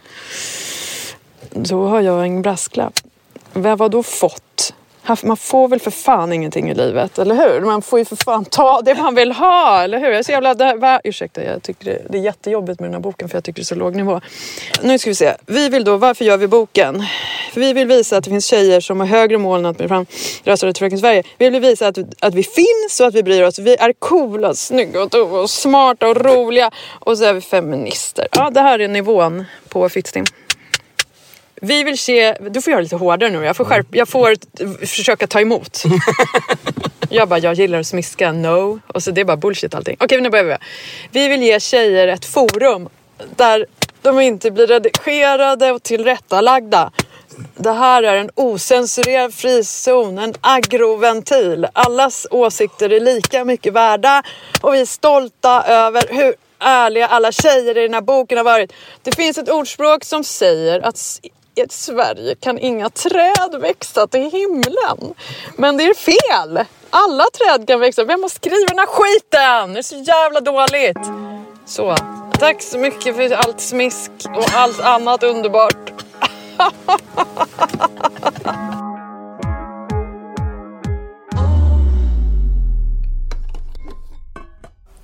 Då 1.52 1.88
har 1.88 2.02
jag 2.02 2.26
en 2.26 2.42
brasklapp. 2.42 2.94
Vad 3.54 3.80
har 3.80 3.90
då 3.90 4.04
fått? 4.04 4.74
Man 5.24 5.38
får 5.38 5.68
väl 5.68 5.80
för 5.80 5.92
fan 5.92 6.34
ingenting 6.34 6.70
i 6.70 6.74
livet, 6.74 7.20
eller 7.20 7.36
hur? 7.36 7.62
Man 7.62 7.82
får 7.82 8.00
ju 8.00 8.06
för 8.06 8.16
fan 8.16 8.46
ta 8.46 8.82
det 8.82 8.96
man 8.96 9.16
vill 9.16 9.32
ha, 9.32 9.84
eller 9.84 10.00
hur? 10.00 10.08
Jag 10.08 10.20
är 10.20 10.24
så 10.24 10.32
jävla... 10.32 10.76
Va? 10.76 11.02
Ursäkta, 11.04 11.44
jag 11.44 11.64
tycker 11.64 11.86
det, 11.86 12.02
det 12.10 12.18
är 12.18 12.22
jättejobbigt 12.22 12.80
med 12.80 12.88
den 12.88 12.94
här 12.94 13.02
boken 13.02 13.30
för 13.30 13.38
jag 13.38 13.44
tycker 13.44 13.60
det 13.60 13.64
är 13.64 13.66
så 13.66 13.76
låg 13.76 13.96
nivå. 13.96 14.22
Nu 14.82 15.00
ska 15.00 15.10
vi 15.10 15.16
se. 15.16 15.34
Vi 15.46 15.70
vill 15.70 15.84
då, 15.84 15.98
varför 15.98 16.26
gör 16.26 16.38
vi 16.38 16.48
boken? 16.48 17.04
För 17.54 17.62
vi 17.62 17.74
vill 17.74 17.88
visa 17.88 18.18
att 18.18 18.24
det 18.24 18.30
finns 18.30 18.46
tjejer 18.46 18.82
som 18.82 19.00
har 19.00 19.08
högre 19.08 19.38
mål 19.38 19.60
än 19.60 19.66
att 19.66 19.78
bli 19.78 19.88
fram 19.88 20.06
röstade 20.44 20.74
till 20.74 20.80
Fröken 20.80 21.00
Sverige. 21.00 21.24
Vi 21.38 21.50
vill 21.50 21.62
visa 21.62 21.88
att, 21.88 21.98
att 22.20 22.34
vi 22.34 22.44
finns 22.44 23.00
och 23.00 23.08
att 23.08 23.14
vi 23.14 23.24
bryr 23.24 23.44
oss. 23.44 23.60
Vi 23.60 23.76
är 23.76 23.94
coola, 23.94 24.54
snygga 24.54 25.04
och, 25.04 25.16
och 25.16 25.50
smarta 25.50 26.08
och 26.08 26.26
roliga. 26.26 26.72
Och 27.00 27.18
så 27.18 27.24
är 27.24 27.34
vi 27.34 27.42
feminister. 27.42 28.28
Ja, 28.32 28.50
det 28.50 28.62
här 28.62 28.80
är 28.80 28.88
nivån 28.88 29.46
på 29.70 29.90
Fittstim. 29.90 30.26
Vi 31.62 31.84
vill 31.84 31.98
se, 31.98 32.34
du 32.34 32.62
får 32.62 32.72
göra 32.72 32.82
lite 32.82 32.96
hårdare 32.96 33.30
nu, 33.30 33.44
jag 33.44 33.58
får, 33.58 33.66
skärp, 33.66 33.88
jag 33.92 34.10
får 34.10 34.36
försöka 34.86 35.28
ta 35.28 35.42
emot. 35.42 35.84
jag 37.10 37.30
bara, 37.30 37.40
jag 37.40 37.54
gillar 37.54 37.80
att 37.80 37.88
smiska, 37.88 38.32
no. 38.32 38.80
Och 38.88 39.04
så 39.04 39.12
det 39.12 39.22
är 39.22 39.26
bara 39.26 39.38
bullshit 39.38 39.76
allting. 39.76 39.98
Okej, 40.00 40.22
nu 40.22 40.30
börjar 40.30 40.44
vi. 40.46 40.56
Vi 41.12 41.28
vill 41.28 41.44
ge 41.44 41.60
tjejer 41.60 42.08
ett 42.08 42.26
forum 42.26 42.90
där 43.36 43.66
de 44.02 44.20
inte 44.20 44.52
blir 44.52 44.68
redigerade 44.68 45.72
och 45.72 45.84
tillrättalagda. 45.84 46.92
Det 47.56 47.72
här 47.72 48.04
är 48.04 48.16
en 48.16 48.30
osensurerad 48.36 49.34
frizon, 49.34 50.18
en 50.18 50.34
agroventil. 50.42 51.68
Allas 51.74 52.28
åsikter 52.32 52.90
är 52.90 53.00
lika 53.00 53.46
mycket 53.46 53.74
värda 53.74 54.24
och 54.62 54.74
vi 54.74 54.82
är 54.82 54.86
stolta 54.86 55.64
över 55.64 56.04
hur 56.10 56.36
ärliga 56.60 57.08
alla 57.08 57.32
tjejer 57.32 57.78
i 57.78 57.82
den 57.82 57.94
här 57.94 58.02
boken 58.02 58.38
har 58.38 58.46
varit. 58.46 58.74
Det 59.04 59.16
finns 59.16 59.38
ett 59.38 59.50
ordspråk 59.50 60.04
som 60.04 60.24
säger 60.24 60.80
att 60.80 61.20
i 61.56 61.62
ett 61.62 61.72
Sverige 61.72 62.36
kan 62.36 62.60
inga 62.60 62.90
träd 62.90 63.62
växa 63.62 64.08
till 64.08 64.32
himlen. 64.32 65.14
Men 65.56 65.78
det 65.78 65.84
är 65.84 65.94
fel! 65.94 66.66
Alla 66.90 67.24
träd 67.24 67.68
kan 67.68 67.80
växa. 67.80 68.04
Vem 68.04 68.22
har 68.22 68.30
skrivit 68.30 68.68
den 68.68 68.80
här 68.80 68.88
skiten? 68.88 69.74
Det 69.74 69.80
är 69.80 69.84
så 69.84 69.96
jävla 69.96 70.42
dåligt. 70.42 71.00
Så, 71.66 71.96
tack 72.40 72.62
så 72.62 72.78
mycket 72.78 73.16
för 73.16 73.32
allt 73.32 73.62
smisk 73.62 74.12
och 74.36 74.54
allt 74.54 74.80
annat 74.80 75.24
underbart. 75.24 75.92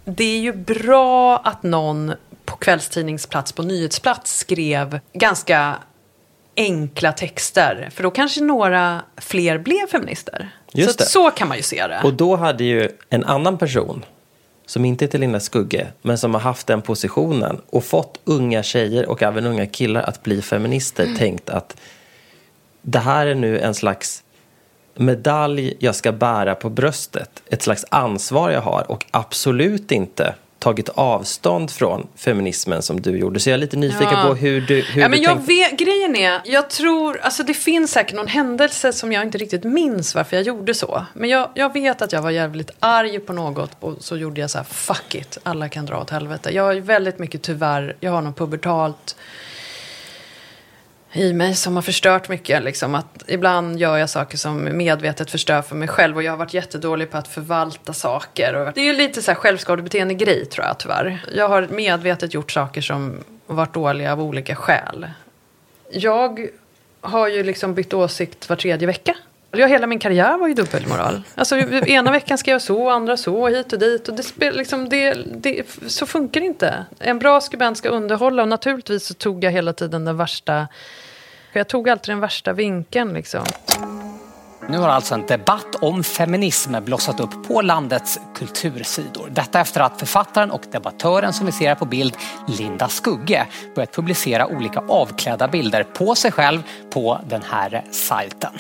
Det 0.06 0.24
är 0.24 0.40
ju 0.40 0.54
bra 0.54 1.38
att 1.38 1.64
någon 1.64 2.14
på 2.46 2.58
kvällstidningsplats, 2.58 3.52
på 3.52 3.64
nyhetsplats 3.64 4.38
skrev 4.38 5.00
ganska 5.14 5.76
enkla 6.58 7.12
texter. 7.12 7.90
För 7.94 8.04
då 8.04 8.12
kanske 8.12 8.42
några 8.42 9.02
fler 9.18 9.58
blev 9.58 9.88
feminister. 9.88 10.50
Just 10.74 10.92
så, 10.92 10.98
det. 10.98 11.10
så 11.10 11.32
kan 11.32 11.48
man 11.48 11.58
ju 11.58 11.64
se 11.64 11.88
det. 11.88 12.02
Och 12.04 12.14
då 12.14 12.36
hade 12.36 12.64
ju 12.64 12.90
en 13.10 13.24
annan 13.24 13.58
person 13.58 14.06
som 14.66 14.86
inte 14.86 15.06
heter 15.06 15.20
Linda 15.20 15.40
Skugge, 15.40 15.88
men 16.02 16.18
som 16.18 16.34
har 16.34 16.42
haft 16.42 16.68
den 16.68 16.82
positionen 16.82 17.62
och 17.70 17.84
fått 17.84 18.20
unga 18.24 18.64
tjejer 18.64 19.10
och 19.10 19.24
även 19.24 19.46
unga 19.46 19.66
killar 19.66 20.02
att 20.02 20.24
bli 20.24 20.42
feminister, 20.42 21.04
mm. 21.04 21.18
tänkt 21.18 21.50
att 21.50 21.78
det 22.82 23.00
här 23.00 23.28
är 23.28 23.36
nu 23.36 23.60
en 23.60 23.74
slags 23.74 24.24
medalj 24.94 25.76
jag 25.80 25.96
ska 25.96 26.12
bära 26.12 26.56
på 26.56 26.70
bröstet, 26.70 27.44
ett 27.50 27.62
slags 27.62 27.86
ansvar 27.90 28.50
jag 28.50 28.62
har 28.62 28.92
och 28.92 29.06
absolut 29.12 29.92
inte 29.92 30.36
tagit 30.66 30.90
avstånd 30.90 31.72
från 31.72 32.08
feminismen 32.16 32.82
som 32.82 33.02
du 33.02 33.18
gjorde. 33.18 33.40
Så 33.40 33.50
jag 33.50 33.54
är 33.54 33.58
lite 33.58 33.78
nyfiken 33.78 34.08
ja. 34.12 34.28
på 34.28 34.36
hur 34.36 34.62
du 34.62 34.82
hur 34.82 35.02
ja, 35.02 35.10
men 35.10 35.20
du 35.20 35.26
jag 35.26 35.46
vet, 35.46 35.80
Grejen 35.80 36.16
är, 36.16 36.42
jag 36.46 36.70
tror, 36.70 37.20
alltså 37.22 37.44
det 37.44 37.54
finns 37.54 37.92
säkert 37.92 38.16
någon 38.16 38.28
händelse 38.28 38.94
som 38.94 39.12
jag 39.12 39.24
inte 39.24 39.38
riktigt 39.38 39.64
minns 39.64 40.16
varför 40.16 40.38
jag 40.38 40.46
gjorde 40.46 40.74
så. 40.74 41.06
Men 41.14 41.30
jag, 41.30 41.50
jag 41.54 41.74
vet 41.74 42.02
att 42.02 42.12
jag 42.12 42.22
var 42.22 42.32
jävligt 42.32 42.72
arg 42.80 43.20
på 43.20 43.34
något 43.34 43.72
och 43.80 43.94
så 44.00 44.18
gjorde 44.18 44.42
jag 44.42 44.50
så 44.50 44.58
här, 44.58 44.66
fuck 44.66 45.16
it, 45.16 45.38
alla 45.44 45.70
kan 45.70 45.86
dra 45.86 46.02
åt 46.02 46.10
helvete. 46.10 46.50
Jag 46.54 46.64
har 46.64 46.76
väldigt 46.76 47.20
mycket 47.20 47.42
tyvärr, 47.42 47.96
jag 48.00 48.12
har 48.12 48.22
något 48.22 48.38
pubertalt 48.38 49.16
i 51.16 51.34
mig 51.34 51.56
som 51.56 51.76
har 51.76 51.82
förstört 51.82 52.30
mycket. 52.30 52.64
Liksom. 52.64 52.96
Att 52.96 53.24
ibland 53.28 53.80
gör 53.80 53.98
jag 53.98 54.10
saker 54.10 54.38
som 54.38 54.78
medvetet 54.78 55.32
förstör 55.32 55.62
för 55.62 55.76
mig 55.76 55.88
själv 55.88 56.16
och 56.16 56.24
jag 56.24 56.32
har 56.32 56.38
varit 56.38 56.54
jättedålig 56.54 57.12
på 57.12 57.18
att 57.18 57.28
förvalta 57.28 57.94
saker. 57.94 58.72
det 58.76 58.82
är 58.82 58.86
ju 58.86 58.94
lite 58.94 59.22
så 59.22 59.32
här 59.32 59.36
självskadebeteende-grej 59.36 60.46
tror 60.46 60.66
jag 60.66 60.78
tyvärr. 60.78 61.26
Jag 61.36 61.50
har 61.50 61.68
medvetet 61.68 62.34
gjort 62.34 62.52
saker 62.52 62.82
som 62.82 63.24
varit 63.48 63.74
dåliga 63.74 64.12
av 64.12 64.22
olika 64.22 64.56
skäl. 64.56 65.08
Jag 65.92 66.48
har 67.02 67.28
ju 67.28 67.44
liksom 67.44 67.74
bytt 67.74 67.94
åsikt 67.94 68.50
var 68.50 68.56
tredje 68.56 68.88
vecka. 68.88 69.16
Jag, 69.52 69.70
hela 69.70 69.88
min 69.88 70.00
karriär 70.00 70.38
var 70.38 70.48
ju 70.48 70.54
dubbelmoral. 70.54 71.24
Alltså, 71.36 71.58
ena 71.58 72.12
veckan 72.12 72.38
ska 72.38 72.52
jag 72.52 72.62
så, 72.62 72.90
andra 72.90 73.18
så, 73.18 73.48
hit 73.48 73.74
och 73.74 73.80
dit. 73.80 74.08
Och 74.08 74.16
det, 74.36 74.52
liksom, 74.52 74.90
det, 74.90 75.18
det, 75.36 75.64
så 75.88 76.06
funkar 76.06 76.42
det 76.42 76.48
inte. 76.48 76.86
En 77.00 77.20
bra 77.20 77.42
skribent 77.42 77.78
ska 77.78 77.90
underhålla 77.90 78.42
och 78.42 78.48
naturligtvis 78.50 79.06
så 79.06 79.14
tog 79.14 79.44
jag 79.44 79.52
hela 79.52 79.74
tiden 79.74 80.06
den 80.06 80.18
värsta 80.18 80.68
för 81.56 81.60
jag 81.60 81.68
tog 81.68 81.90
alltid 81.90 82.14
den 82.14 82.20
värsta 82.20 82.54
vinkeln 82.54 83.14
liksom. 83.14 83.44
Nu 84.70 84.78
har 84.78 84.90
alltså 84.90 85.14
en 85.14 85.26
debatt 85.26 85.76
om 85.82 86.04
feminism 86.04 86.76
blossat 86.86 87.20
upp 87.20 87.48
på 87.48 87.62
landets 87.62 88.20
kultursidor. 88.36 89.30
Detta 89.30 89.60
efter 89.60 89.82
att 89.82 90.00
författaren 90.00 90.52
och 90.52 90.62
debattören 90.72 91.34
som 91.34 91.46
vi 91.46 91.52
ser 91.52 91.68
här 91.68 91.76
på 91.76 91.86
bild, 91.86 92.18
Linda 92.48 92.88
Skugge, 92.88 93.48
börjat 93.76 93.96
publicera 93.96 94.48
olika 94.48 94.80
avklädda 94.80 95.48
bilder 95.48 95.84
på 95.84 96.16
sig 96.16 96.32
själv 96.32 96.64
på 96.90 97.20
den 97.28 97.44
här 97.44 97.84
sajten. 97.92 98.52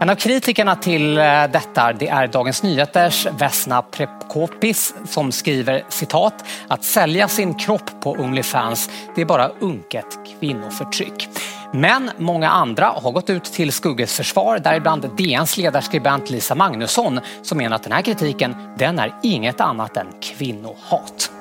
En 0.00 0.10
av 0.10 0.14
kritikerna 0.14 0.76
till 0.76 1.18
eh, 1.18 1.24
detta 1.52 1.92
det 1.92 2.08
är 2.08 2.26
Dagens 2.26 2.62
Nyheters 2.62 3.26
Vesna 3.38 3.82
Prekopis 3.82 4.94
som 5.08 5.32
skriver 5.32 5.84
citat 5.88 6.44
att 6.68 6.84
sälja 6.84 7.28
sin 7.28 7.54
kropp 7.54 8.00
på 8.02 8.12
Onlyfans 8.12 8.90
det 9.14 9.20
är 9.20 9.26
bara 9.26 9.48
unket 9.48 10.18
kvinnoförtryck. 10.40 11.28
Men 11.74 12.10
många 12.18 12.50
andra 12.50 12.86
har 12.86 13.12
gått 13.12 13.30
ut 13.30 13.44
till 13.44 13.72
Skugges 13.72 14.16
försvar, 14.16 14.58
däribland 14.58 15.10
DNs 15.16 15.56
ledarskribent 15.56 16.30
Lisa 16.30 16.54
Magnusson 16.54 17.20
som 17.42 17.58
menar 17.58 17.76
att 17.76 17.82
den 17.82 17.92
här 17.92 18.02
kritiken 18.02 18.54
den 18.78 18.98
är 18.98 19.14
inget 19.22 19.60
annat 19.60 19.96
än 19.96 20.06
kvinnohat. 20.20 21.32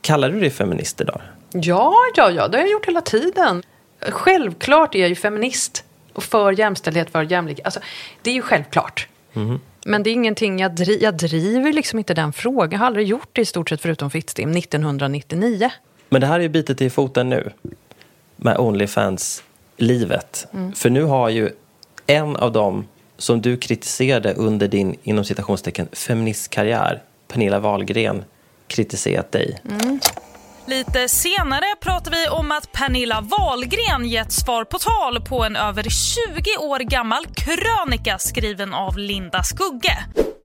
Kallar 0.00 0.30
du 0.30 0.40
dig 0.40 0.50
feminist 0.50 1.00
idag? 1.00 1.20
Ja, 1.52 1.94
ja, 2.16 2.30
ja, 2.30 2.48
det 2.48 2.56
har 2.56 2.64
jag 2.64 2.72
gjort 2.72 2.86
hela 2.86 3.00
tiden. 3.00 3.62
Självklart 4.00 4.94
är 4.94 4.98
jag 4.98 5.08
ju 5.08 5.14
feminist 5.14 5.84
och 6.12 6.22
för 6.22 6.52
jämställdhet, 6.52 7.10
för 7.10 7.22
jämlikhet. 7.22 7.66
Alltså, 7.66 7.80
det 8.22 8.30
är 8.30 8.34
ju 8.34 8.42
självklart. 8.42 9.08
Mm. 9.34 9.60
Men 9.84 10.02
det 10.02 10.10
är 10.10 10.12
ingenting 10.12 10.58
jag, 10.58 10.74
dri 10.74 11.02
jag 11.02 11.14
driver 11.14 11.72
liksom 11.72 11.98
inte 11.98 12.14
den 12.14 12.32
frågan. 12.32 12.70
Jag 12.70 12.78
har 12.78 12.86
aldrig 12.86 13.06
gjort 13.06 13.28
det 13.32 13.40
i 13.40 13.44
stort 13.44 13.68
sett 13.68 13.80
förutom 13.80 14.10
Fittstim 14.10 14.50
1999. 14.50 15.70
Men 16.08 16.20
det 16.20 16.26
här 16.26 16.38
är 16.38 16.42
ju 16.42 16.48
bitet 16.48 16.80
i 16.80 16.90
foten 16.90 17.28
nu 17.28 17.52
med 18.44 18.58
Onlyfans-livet. 18.58 20.46
Mm. 20.54 20.72
För 20.72 20.90
nu 20.90 21.02
har 21.02 21.28
ju 21.28 21.50
en 22.06 22.36
av 22.36 22.52
dem 22.52 22.86
som 23.16 23.42
du 23.42 23.56
kritiserade 23.56 24.34
under 24.34 24.68
din 24.68 24.96
inom 25.02 25.24
citationstecken 25.24 25.88
feministkarriär, 25.92 27.02
Pernilla 27.28 27.58
Wahlgren, 27.58 28.24
kritiserat 28.66 29.32
dig. 29.32 29.60
Mm. 29.70 30.00
Lite 30.66 31.08
senare 31.08 31.64
pratar 31.80 32.10
vi 32.10 32.28
om 32.28 32.52
att 32.52 32.72
Pernilla 32.72 33.20
Wahlgren 33.20 34.04
gett 34.08 34.32
svar 34.32 34.64
på 34.64 34.78
tal 34.78 35.20
på 35.20 35.44
en 35.44 35.56
över 35.56 35.82
20 35.82 36.56
år 36.56 36.78
gammal 36.78 37.26
krönika 37.26 38.18
skriven 38.18 38.74
av 38.74 38.98
Linda 38.98 39.42
Skugge. 39.42 39.98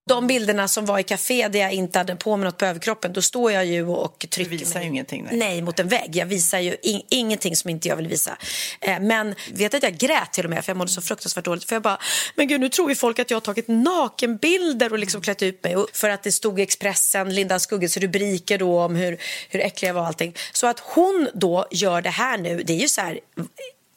De 0.10 0.28
bilderna 0.28 0.68
som 0.68 0.86
var 0.86 1.00
i 1.00 1.04
café 1.04 1.48
där 1.48 1.60
jag 1.60 1.74
inte 1.74 2.00
hade 2.00 2.16
på 2.16 2.38
mig 2.38 2.46
något 2.46 2.58
på 2.58 2.66
överkroppen, 2.66 3.14
då 3.14 3.22
står 3.22 3.52
jag 3.52 3.66
ju 3.66 3.88
och 3.88 4.26
trycker 4.30 4.52
du 4.52 4.58
visar 4.58 4.80
mig. 4.80 4.88
ingenting. 4.88 5.28
Nej. 5.30 5.38
nej. 5.38 5.62
mot 5.62 5.80
en 5.80 5.88
vägg. 5.88 6.16
Jag 6.16 6.26
visar 6.26 6.60
ju 6.60 6.76
in 6.82 7.02
ingenting 7.10 7.56
som 7.56 7.70
inte 7.70 7.88
jag 7.88 7.96
vill 7.96 8.08
visa. 8.08 8.38
Eh, 8.82 9.00
men 9.00 9.36
vet 9.52 9.74
att 9.74 9.84
jag 9.84 9.98
grät 9.98 10.34
till 10.34 10.44
och 10.46 10.50
med 10.50 10.66
för 10.66 10.70
jag 10.70 10.78
mådde 10.78 10.92
så 10.92 11.02
fruktansvärt 11.02 11.46
dåligt. 11.46 11.64
För 11.64 11.76
jag 11.76 11.82
bara, 11.82 12.00
men 12.36 12.48
gud 12.48 12.62
nu 12.62 12.70
tror 12.70 12.90
ju 12.90 12.96
folk 12.96 13.20
att 13.20 13.32
jag 13.32 13.36
har 13.36 13.42
tagit 13.42 13.68
nakenbilder 13.68 14.92
och 14.92 15.00
liksom 15.00 15.22
klätt 15.22 15.44
ut 15.44 15.64
mig. 15.64 15.76
Och 15.76 15.88
för 15.94 16.10
att 16.10 16.24
det 16.24 16.32
stod 16.32 16.60
i 16.60 16.64
Expressen, 16.64 17.36
Linda 17.36 17.60
Skugges 17.60 17.98
rubriker 17.98 18.58
då 18.58 18.80
om 18.80 18.96
hur, 18.96 19.18
hur 19.50 19.60
äcklig 19.60 19.90
jag 19.90 19.94
var 19.94 20.02
och 20.02 20.08
allting. 20.08 20.36
Så 20.54 20.68
att 20.68 20.80
hon 20.80 21.30
då 21.34 21.68
gör 21.72 22.02
det 22.02 22.10
här 22.10 22.38
nu, 22.38 22.64
det 22.64 22.74
är 22.74 22.82
ju 22.82 22.88
så 22.88 23.02
här 23.02 23.20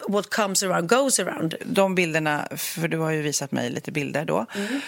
what 0.08 0.30
comes 0.30 0.62
around 0.62 0.88
goes 0.88 1.20
around. 1.20 1.54
De 1.64 1.94
bilderna, 1.94 2.48
för 2.56 2.88
du 2.88 2.98
har 2.98 3.10
ju 3.10 3.22
visat 3.22 3.52
mig 3.52 3.70
lite 3.70 3.92
bilder 3.92 4.24
då. 4.24 4.46
Mm 4.54 4.80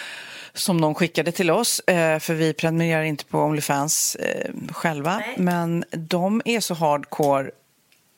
som 0.55 0.77
någon 0.77 0.95
skickade 0.95 1.33
till 1.33 1.51
oss. 1.51 1.81
Eh, 1.81 2.19
för 2.19 2.35
vi 2.35 2.53
prenumererar 2.53 3.03
inte 3.03 3.25
på 3.25 3.39
Onlyfans 3.39 4.17
eh, 4.17 4.51
själva. 4.73 5.17
Nej. 5.17 5.35
Men 5.39 5.85
de 5.91 6.43
är 6.45 6.61
så 6.61 6.75
hardcore 6.75 7.51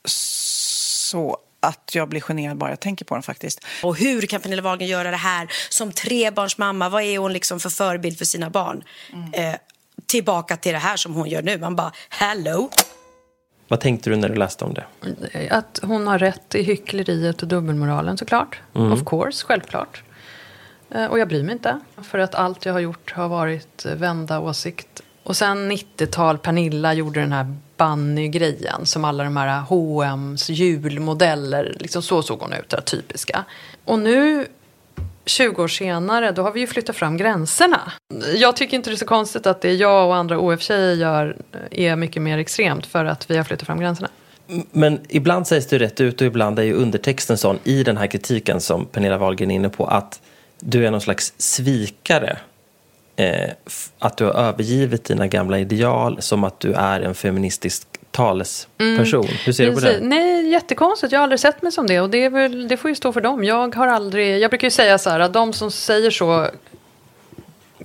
så 0.05 1.39
att 1.61 1.95
jag 1.95 2.09
blir 2.09 2.21
generad 2.21 2.57
bara 2.57 2.71
jag 2.71 2.81
tänker 2.81 3.05
på 3.05 3.15
dem 3.15 3.23
faktiskt. 3.23 3.65
Och 3.83 3.97
hur 3.97 4.23
kan 4.23 4.41
Pernilla 4.41 4.63
Wahlgren 4.63 4.89
göra 4.89 5.11
det 5.11 5.17
här 5.17 5.49
som 5.69 5.93
trebarnsmamma? 5.93 6.89
Vad 6.89 7.03
är 7.03 7.19
hon 7.19 7.33
liksom 7.33 7.61
för 7.61 7.71
förebild 7.71 8.19
för 8.19 8.25
sina 8.25 8.51
barn? 8.51 8.85
Mm. 9.13 9.33
Eh, 9.33 9.57
tillbaka 10.07 10.57
till 10.57 10.73
det 10.73 10.79
här 10.79 10.97
som 10.97 11.15
hon 11.15 11.29
gör 11.29 11.43
nu. 11.43 11.59
Man 11.59 11.77
bara, 11.77 11.93
hello! 12.09 12.71
Vad 13.69 13.81
tänkte 13.81 14.11
du 14.11 14.17
när 14.17 14.29
du 14.29 14.35
läste 14.35 14.65
om 14.65 14.75
det? 14.75 14.85
Att 15.51 15.81
hon 15.83 16.07
har 16.07 16.19
rätt 16.19 16.55
i 16.55 16.63
hyckleriet 16.63 17.43
och 17.43 17.49
dubbelmoralen 17.49 18.19
såklart. 18.19 18.61
Mm. 18.75 18.93
Of 18.93 19.05
course, 19.05 19.47
självklart. 19.47 20.03
Eh, 20.91 21.07
och 21.07 21.19
jag 21.19 21.29
bryr 21.29 21.43
mig 21.43 21.53
inte. 21.53 21.81
För 22.03 22.19
att 22.19 22.35
allt 22.35 22.67
jag 22.67 22.73
har 22.73 22.81
gjort 22.81 23.13
har 23.13 23.29
varit 23.29 23.87
eh, 23.87 23.95
vända 23.95 24.41
åsikt. 24.41 25.03
Och 25.23 25.37
sen 25.37 25.73
90-tal, 25.73 26.39
Pernilla 26.39 26.95
gjorde 26.95 27.21
den 27.21 27.33
här 27.33 27.55
Bunny-grejen. 27.77 28.87
Som 28.87 29.05
alla 29.05 29.25
de 29.25 29.37
här 29.37 29.61
H&M's 29.61 30.51
julmodeller, 30.53 31.77
liksom 31.81 32.03
så 32.03 32.23
såg 32.23 32.41
hon 32.41 32.53
ut, 32.53 32.69
det 32.69 32.81
typiska. 32.81 33.45
Och 33.85 33.99
nu 33.99 34.47
20 35.25 35.63
år 35.63 35.69
senare, 35.69 36.33
då 36.33 36.43
har 36.43 36.53
vi 36.53 36.61
ju 36.61 36.67
flyttat 36.67 36.97
fram 36.97 37.17
gränserna. 37.17 37.93
Jag 38.37 38.57
tycker 38.57 38.77
inte 38.77 38.91
det 38.91 38.95
är 38.95 38.99
så 38.99 39.07
konstigt 39.07 39.47
att 39.47 39.61
det 39.61 39.73
jag 39.73 40.07
och 40.09 40.17
andra 40.17 40.39
OF-tjejer 40.39 40.93
gör 40.93 41.37
eh, 41.71 41.85
är 41.85 41.97
mycket 41.97 42.23
mer 42.23 42.39
extremt 42.39 42.87
för 42.87 43.05
att 43.05 43.31
vi 43.31 43.37
har 43.37 43.45
flyttat 43.45 43.67
fram 43.67 43.81
gränserna. 43.81 44.09
Men 44.73 45.01
ibland 45.09 45.47
sägs 45.47 45.67
det 45.67 45.79
rätt 45.79 46.01
ut 46.01 46.21
och 46.21 46.27
ibland 46.27 46.59
är 46.59 46.63
ju 46.63 46.73
undertexten 46.73 47.39
sån 47.39 47.59
i 47.65 47.83
den 47.83 47.97
här 47.97 48.07
kritiken 48.07 48.61
som 48.61 48.87
Pernilla 48.87 49.19
Wahlgren 49.19 49.51
är 49.51 49.55
inne 49.55 49.69
på 49.69 49.87
att 49.87 50.21
du 50.61 50.87
är 50.87 50.91
någon 50.91 51.01
slags 51.01 51.33
svikare. 51.39 52.39
Eh, 53.17 53.51
att 53.99 54.17
du 54.17 54.25
har 54.25 54.33
övergivit 54.33 55.05
dina 55.05 55.27
gamla 55.27 55.59
ideal 55.59 56.23
som 56.23 56.45
att 56.45 56.61
du 56.61 56.73
är 56.73 57.01
en 57.01 57.15
feministisk 57.15 57.87
talesperson. 58.11 59.25
Mm. 59.25 59.37
Hur 59.45 59.53
ser 59.53 59.67
du 59.67 59.75
på 59.75 59.81
det? 59.81 59.99
Nej, 60.03 60.49
jättekonstigt. 60.49 61.13
Jag 61.13 61.21
har 61.21 61.23
aldrig 61.23 61.41
sett 61.41 61.63
mig 61.63 61.73
som 61.73 61.87
det. 61.87 62.01
Och 62.01 62.11
det, 62.11 62.29
väl, 62.29 62.69
det 62.69 62.77
får 62.77 62.89
ju 62.89 62.95
stå 62.95 63.13
för 63.13 63.21
dem. 63.21 63.45
Jag 63.45 63.75
har 63.75 63.87
aldrig... 63.87 64.39
Jag 64.39 64.51
brukar 64.51 64.67
ju 64.67 64.71
säga 64.71 64.99
så 64.99 65.11
här 65.11 65.21
att 65.21 65.33
de 65.33 65.53
som 65.53 65.71
säger 65.71 66.11
så 66.11 66.51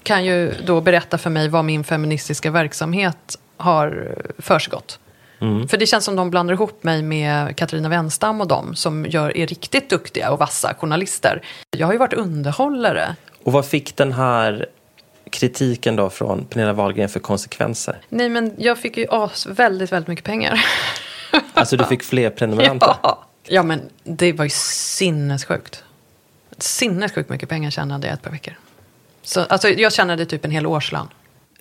kan 0.03 0.25
ju 0.25 0.53
då 0.65 0.81
berätta 0.81 1.17
för 1.17 1.29
mig 1.29 1.49
vad 1.49 1.65
min 1.65 1.83
feministiska 1.83 2.51
verksamhet 2.51 3.39
har 3.57 4.15
försiggått. 4.37 4.99
Mm. 5.41 5.67
För 5.67 5.77
det 5.77 5.85
känns 5.85 6.05
som 6.05 6.15
de 6.15 6.29
blandar 6.29 6.53
ihop 6.53 6.83
mig 6.83 7.01
med 7.01 7.55
Katarina 7.55 7.89
Wenstam 7.89 8.41
och 8.41 8.47
dem 8.47 8.75
som 8.75 9.05
gör, 9.05 9.37
är 9.37 9.47
riktigt 9.47 9.89
duktiga 9.89 10.31
och 10.31 10.39
vassa 10.39 10.73
journalister. 10.73 11.41
Jag 11.77 11.87
har 11.87 11.93
ju 11.93 11.99
varit 11.99 12.13
underhållare. 12.13 13.15
Och 13.43 13.51
vad 13.51 13.65
fick 13.65 13.95
den 13.95 14.11
här 14.11 14.65
kritiken 15.29 15.95
då 15.95 16.09
från 16.09 16.45
Pernilla 16.45 16.73
Wahlgren 16.73 17.09
för 17.09 17.19
konsekvenser? 17.19 17.97
Nej 18.09 18.29
men 18.29 18.53
jag 18.57 18.77
fick 18.77 18.97
ju 18.97 19.05
as, 19.09 19.45
väldigt, 19.45 19.91
väldigt 19.91 20.07
mycket 20.07 20.25
pengar. 20.25 20.65
Alltså 21.53 21.77
du 21.77 21.83
fick 21.83 22.03
fler 22.03 22.29
prenumeranter? 22.29 22.95
Ja. 23.03 23.25
ja 23.47 23.63
men 23.63 23.89
det 24.03 24.33
var 24.33 24.43
ju 24.43 24.49
sinnessjukt. 24.53 25.83
Sinnessjukt 26.57 27.29
mycket 27.29 27.49
pengar 27.49 27.69
tjänade 27.69 28.07
jag 28.07 28.13
ett 28.13 28.21
par 28.21 28.31
veckor. 28.31 28.53
Så, 29.23 29.41
alltså, 29.41 29.69
jag 29.69 29.93
tjänade 29.93 30.25
typ 30.25 30.45
en 30.45 30.51
hel 30.51 30.67
årslön. 30.67 31.07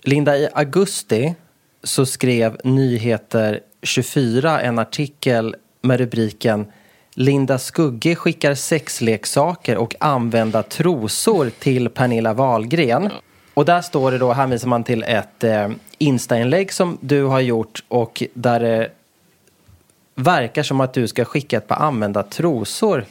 Linda, 0.01 0.37
i 0.37 0.49
augusti 0.53 1.35
så 1.83 2.05
skrev 2.05 2.57
Nyheter 2.63 3.59
24 3.81 4.61
en 4.61 4.79
artikel 4.79 5.55
med 5.81 5.99
rubriken 5.99 6.65
Linda 7.13 7.57
Skugge 7.57 8.15
skickar 8.15 8.55
sexleksaker 8.55 9.77
och 9.77 9.95
använda 9.99 10.63
trosor 10.63 11.51
till 11.59 11.89
Pernilla 11.89 12.33
Wahlgren. 12.33 13.09
Och 13.53 13.65
där 13.65 13.81
står 13.81 14.11
det 14.11 14.17
då, 14.17 14.33
hänvisar 14.33 14.67
man 14.67 14.83
till 14.83 15.03
ett 15.03 15.43
eh, 15.43 15.69
Insta-inlägg 15.97 16.73
som 16.73 16.97
du 17.01 17.23
har 17.23 17.39
gjort 17.39 17.83
och 17.87 18.23
där 18.33 18.59
det 18.59 18.91
verkar 20.15 20.63
som 20.63 20.81
att 20.81 20.93
du 20.93 21.07
ska 21.07 21.25
skicka 21.25 21.57
ett 21.57 21.67
par 21.67 21.75
använda 21.75 22.23
trosor 22.23 23.05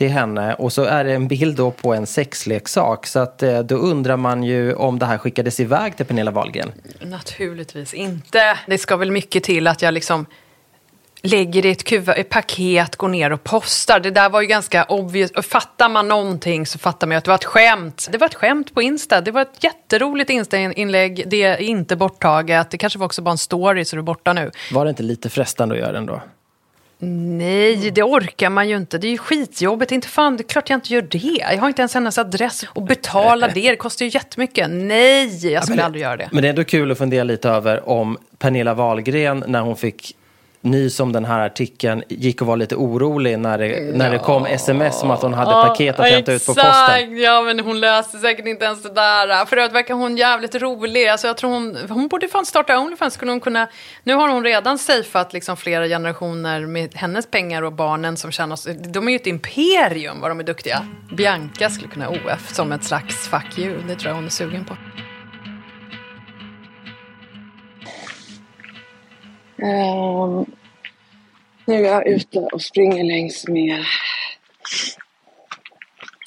till 0.00 0.10
henne 0.10 0.54
och 0.54 0.72
så 0.72 0.84
är 0.84 1.04
det 1.04 1.12
en 1.12 1.28
bild 1.28 1.56
då 1.56 1.70
på 1.70 1.94
en 1.94 2.06
sexleksak. 2.06 3.06
Så 3.06 3.18
att 3.18 3.42
eh, 3.42 3.58
då 3.58 3.74
undrar 3.74 4.16
man 4.16 4.42
ju 4.42 4.74
om 4.74 4.98
det 4.98 5.06
här 5.06 5.18
skickades 5.18 5.60
iväg 5.60 5.96
till 5.96 6.06
Pernilla 6.06 6.30
Wahlgren. 6.30 6.72
Naturligtvis 7.00 7.94
inte. 7.94 8.58
Det 8.66 8.78
ska 8.78 8.96
väl 8.96 9.10
mycket 9.10 9.44
till 9.44 9.66
att 9.66 9.82
jag 9.82 9.94
liksom 9.94 10.26
lägger 11.22 11.62
det 11.62 11.68
i 11.68 11.72
ett, 11.72 11.84
kuva, 11.84 12.14
ett 12.14 12.28
paket, 12.28 12.96
går 12.96 13.08
ner 13.08 13.32
och 13.32 13.44
postar. 13.44 14.00
Det 14.00 14.10
där 14.10 14.30
var 14.30 14.40
ju 14.40 14.46
ganska 14.46 14.84
obvious. 14.84 15.32
Fattar 15.42 15.88
man 15.88 16.08
någonting 16.08 16.66
så 16.66 16.78
fattar 16.78 17.06
man 17.06 17.14
ju 17.14 17.18
att 17.18 17.24
det 17.24 17.30
var 17.30 17.38
ett 17.38 17.44
skämt. 17.44 18.08
Det 18.12 18.18
var 18.18 18.26
ett 18.26 18.34
skämt 18.34 18.74
på 18.74 18.82
Insta. 18.82 19.20
Det 19.20 19.30
var 19.30 19.42
ett 19.42 19.64
jätteroligt 19.64 20.30
Insta-inlägg. 20.30 21.24
Det 21.26 21.42
är 21.42 21.56
inte 21.56 21.96
borttaget. 21.96 22.70
Det 22.70 22.78
kanske 22.78 22.98
var 22.98 23.06
också 23.06 23.22
bara 23.22 23.30
en 23.30 23.38
story 23.38 23.84
så 23.84 23.96
det 23.96 24.00
är 24.00 24.02
borta 24.02 24.32
nu. 24.32 24.50
Var 24.72 24.84
det 24.84 24.88
inte 24.88 25.02
lite 25.02 25.30
frestande 25.30 25.74
att 25.74 25.80
göra 25.80 25.92
den 25.92 26.06
då? 26.06 26.20
Nej, 27.02 27.90
det 27.90 28.02
orkar 28.02 28.50
man 28.50 28.68
ju 28.68 28.76
inte. 28.76 28.98
Det 28.98 29.06
är 29.06 29.10
ju 29.10 29.18
skitjobbigt. 29.18 29.92
Inte 29.92 30.08
fan, 30.08 30.36
det 30.36 30.40
är 30.40 30.48
klart 30.48 30.70
jag 30.70 30.76
inte 30.76 30.94
gör 30.94 31.02
det. 31.02 31.44
Jag 31.52 31.58
har 31.60 31.68
inte 31.68 31.82
ens 31.82 31.94
hennes 31.94 32.18
adress. 32.18 32.64
Och 32.68 32.82
betala 32.82 33.48
det, 33.54 33.70
det 33.70 33.76
kostar 33.76 34.04
ju 34.04 34.10
jättemycket. 34.14 34.70
Nej, 34.70 35.52
jag 35.52 35.64
skulle 35.64 35.80
ja, 35.80 35.86
aldrig 35.86 36.02
göra 36.02 36.16
det. 36.16 36.28
Men 36.32 36.42
det 36.42 36.48
är 36.48 36.50
ändå 36.50 36.64
kul 36.64 36.90
att 36.90 36.98
fundera 36.98 37.24
lite 37.24 37.48
över 37.48 37.88
om 37.88 38.18
Pernilla 38.38 38.74
Wahlgren, 38.74 39.44
när 39.46 39.60
hon 39.60 39.76
fick 39.76 40.16
nys 40.62 41.00
om 41.00 41.12
den 41.12 41.24
här 41.24 41.46
artikeln 41.46 42.02
gick 42.08 42.40
och 42.40 42.46
var 42.46 42.56
lite 42.56 42.76
orolig 42.76 43.38
när 43.38 43.58
det, 43.58 43.66
ja. 43.66 43.96
när 43.96 44.10
det 44.10 44.18
kom 44.18 44.46
sms 44.46 45.02
om 45.02 45.10
att 45.10 45.22
hon 45.22 45.34
hade 45.34 45.50
ja, 45.50 45.66
paket 45.66 46.00
att 46.00 46.10
hämta 46.10 46.32
ut 46.32 46.46
på 46.46 46.54
posten. 46.54 47.18
Ja, 47.18 47.42
men 47.42 47.60
hon 47.60 47.80
läste 47.80 48.18
säkert 48.18 48.46
inte 48.46 48.64
ens 48.64 48.82
det 48.82 48.94
där. 48.94 49.44
För 49.44 49.56
övrigt 49.56 49.74
verkar 49.74 49.94
hon 49.94 50.16
jävligt 50.16 50.54
rolig. 50.54 51.08
Alltså, 51.08 51.26
jag 51.26 51.36
tror 51.36 51.50
hon, 51.50 51.76
hon 51.88 52.08
borde 52.08 52.28
fan 52.28 52.46
starta 52.46 52.78
Onlyfans. 52.78 53.14
Skulle 53.14 53.30
hon 53.30 53.40
kunna, 53.40 53.68
nu 54.04 54.14
har 54.14 54.28
hon 54.28 54.44
redan 54.44 54.78
safeat 54.78 55.32
liksom 55.32 55.56
flera 55.56 55.88
generationer 55.88 56.60
med 56.60 56.94
hennes 56.94 57.30
pengar 57.30 57.62
och 57.62 57.72
barnen 57.72 58.16
som 58.16 58.32
tjänar. 58.32 58.90
De 58.92 59.08
är 59.08 59.12
ju 59.12 59.16
ett 59.16 59.26
imperium 59.26 60.20
vad 60.20 60.30
de 60.30 60.40
är 60.40 60.44
duktiga. 60.44 60.86
Bianca 61.16 61.70
skulle 61.70 61.88
kunna 61.88 62.08
OF 62.08 62.54
som 62.54 62.72
ett 62.72 62.84
slags 62.84 63.28
fuck 63.28 63.58
you. 63.58 63.76
Det 63.88 63.94
tror 63.94 64.08
jag 64.08 64.14
hon 64.14 64.26
är 64.26 64.30
sugen 64.30 64.64
på. 64.64 64.76
Um, 69.62 70.46
nu 71.64 71.74
är 71.74 71.92
jag 71.92 72.06
ute 72.06 72.38
och 72.38 72.62
springer 72.62 73.04
längs 73.04 73.48
med 73.48 73.84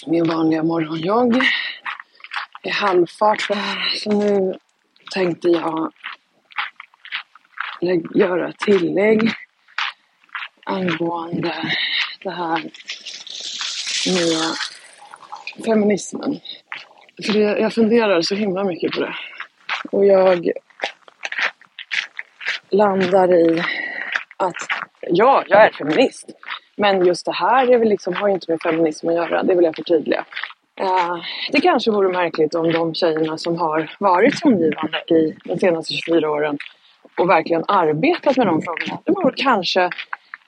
min 0.08 0.28
vanliga 0.28 0.64
morgonjogg 0.64 1.36
i 2.64 2.70
halvfart. 2.70 3.42
Så 3.96 4.12
nu 4.12 4.54
tänkte 5.14 5.48
jag 5.48 5.92
göra 8.16 8.50
ett 8.50 8.60
tillägg 8.60 9.32
angående 10.66 11.74
det 12.24 12.32
här 12.32 12.64
med 14.08 14.56
feminismen. 15.66 16.40
För 17.26 17.40
jag 17.40 17.74
funderar 17.74 18.22
så 18.22 18.36
himla 18.36 18.64
mycket 18.64 18.92
på 18.92 19.00
det. 19.00 19.16
Och 19.92 20.06
jag 20.06 20.52
landar 22.74 23.34
i 23.34 23.64
att 24.38 24.56
ja, 25.02 25.44
jag 25.48 25.66
är 25.66 25.72
feminist. 25.72 26.30
Men 26.78 27.06
just 27.06 27.26
det 27.26 27.32
här 27.32 27.72
är 27.72 27.78
väl 27.78 27.90
liksom, 27.90 28.14
har 28.14 28.30
inte 28.30 28.52
med 28.52 28.62
feminism 28.62 29.08
att 29.08 29.16
göra, 29.16 29.44
det 29.44 29.56
vill 29.56 29.66
jag 29.66 29.76
förtydliga. 29.76 30.26
Eh, 30.80 31.16
det 31.52 31.62
kanske 31.62 31.92
vore 31.92 32.10
märkligt 32.10 32.56
om 32.56 32.72
de 32.72 32.94
tjejerna 32.94 33.38
som 33.38 33.58
har 33.58 33.92
varit 34.00 34.42
tongivande 34.42 34.98
i 35.08 35.36
de 35.46 35.60
senaste 35.60 35.94
24 35.94 36.32
åren 36.32 36.58
och 37.20 37.30
verkligen 37.30 37.64
arbetat 37.68 38.38
med 38.38 38.48
de 38.48 38.62
frågorna, 38.62 39.00
det 39.06 39.12
vore 39.12 39.34
kanske 39.38 39.90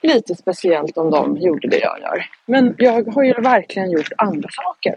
lite 0.02 0.34
speciellt 0.34 0.98
om 0.98 1.10
de 1.10 1.36
gjorde 1.36 1.68
det 1.68 1.78
jag 1.78 2.00
gör. 2.00 2.26
Men 2.46 2.74
jag 2.78 3.12
har 3.12 3.22
ju 3.22 3.32
verkligen 3.32 3.90
gjort 3.90 4.12
andra 4.18 4.48
saker. 4.52 4.94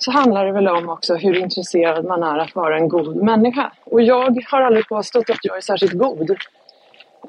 Så 0.00 0.10
handlar 0.10 0.46
det 0.46 0.52
väl 0.52 0.68
om 0.68 0.88
också 0.88 1.14
hur 1.14 1.38
intresserad 1.38 2.04
man 2.04 2.22
är 2.22 2.38
att 2.38 2.54
vara 2.54 2.76
en 2.76 2.88
god 2.88 3.16
människa. 3.16 3.72
Och 3.84 4.02
jag 4.02 4.44
har 4.50 4.60
aldrig 4.60 4.88
påstått 4.88 5.30
att 5.30 5.44
jag 5.44 5.56
är 5.56 5.60
särskilt 5.60 5.92
god. 5.92 6.30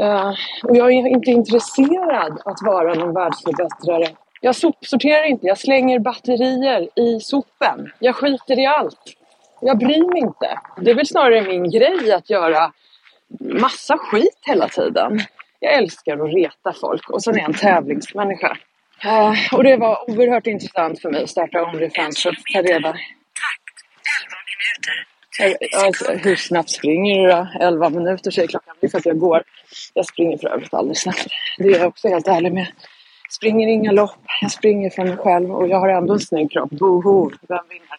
Uh, 0.02 0.34
och 0.64 0.78
jag 0.78 0.92
är 0.92 1.08
inte 1.08 1.32
intresserad 1.32 2.42
att 2.46 2.58
vara 2.62 2.94
någon 2.94 3.14
världsförbättrare. 3.14 4.08
Jag 4.42 4.56
sopsorterar 4.56 5.24
inte, 5.24 5.48
jag 5.48 5.58
slänger 5.58 6.00
batterier 6.00 6.90
i 6.96 7.20
sopen. 7.20 7.92
Jag 8.00 8.16
skiter 8.16 8.60
i 8.60 8.66
allt. 8.66 9.16
Jag 9.62 9.78
bryr 9.78 10.08
mig 10.08 10.20
inte. 10.20 10.60
Det 10.78 10.92
är 10.92 10.96
väl 10.96 11.08
snarare 11.08 11.42
min 11.42 11.72
grej 11.72 12.14
att 12.14 12.30
göra 12.30 12.72
massa 13.40 13.98
skit 13.98 14.40
hela 14.46 14.68
tiden. 14.68 15.20
Jag 15.60 15.74
älskar 15.74 16.18
att 16.18 16.34
reta 16.34 16.74
folk 16.82 17.10
och 17.10 17.24
sen 17.24 17.36
är 17.36 17.40
jag 17.40 17.48
en 17.50 17.54
tävlingsmänniska. 17.54 18.58
Uh, 19.06 19.54
och 19.54 19.64
det 19.64 19.78
var 19.78 20.10
oerhört 20.10 20.48
intressant 20.48 21.02
för 21.02 21.10
mig 21.10 21.24
att 21.24 21.30
starta 21.30 21.64
Onlyfans 21.64 22.24
för 22.24 22.30
att 22.30 22.36
ta 22.54 22.62
reda... 22.62 22.96
Alltså, 25.84 26.12
hur 26.12 26.36
snabbt 26.36 26.70
springer 26.70 27.22
du 27.22 27.28
då? 27.28 27.48
11 27.60 27.90
minuter 27.90 28.32
säger 28.32 28.48
klockan. 28.48 28.76
Det 28.80 28.88
är 28.88 28.90
för 28.90 28.98
att 28.98 29.06
jag 29.06 29.20
går. 29.20 29.44
Jag 29.94 30.06
springer 30.06 30.38
för 30.38 30.48
övrigt 30.48 30.74
alldeles 30.74 31.02
snabbt. 31.02 31.28
Det 31.58 31.64
är 31.64 31.80
jag 31.80 31.88
också 31.88 32.08
helt 32.08 32.28
ärlig 32.28 32.54
med. 32.54 32.68
Springer 33.30 33.68
inga 33.68 33.92
lopp. 33.92 34.20
Jag 34.42 34.52
springer 34.52 34.90
för 34.90 35.04
mig 35.04 35.18
själv 35.18 35.52
och 35.52 35.68
jag 35.68 35.80
har 35.80 35.90
ändå 35.90 36.14
en 36.14 36.20
snygg 36.20 36.52
kropp. 36.52 36.70
Boho, 36.70 37.32
vem 37.50 37.60
vinner? 37.70 37.98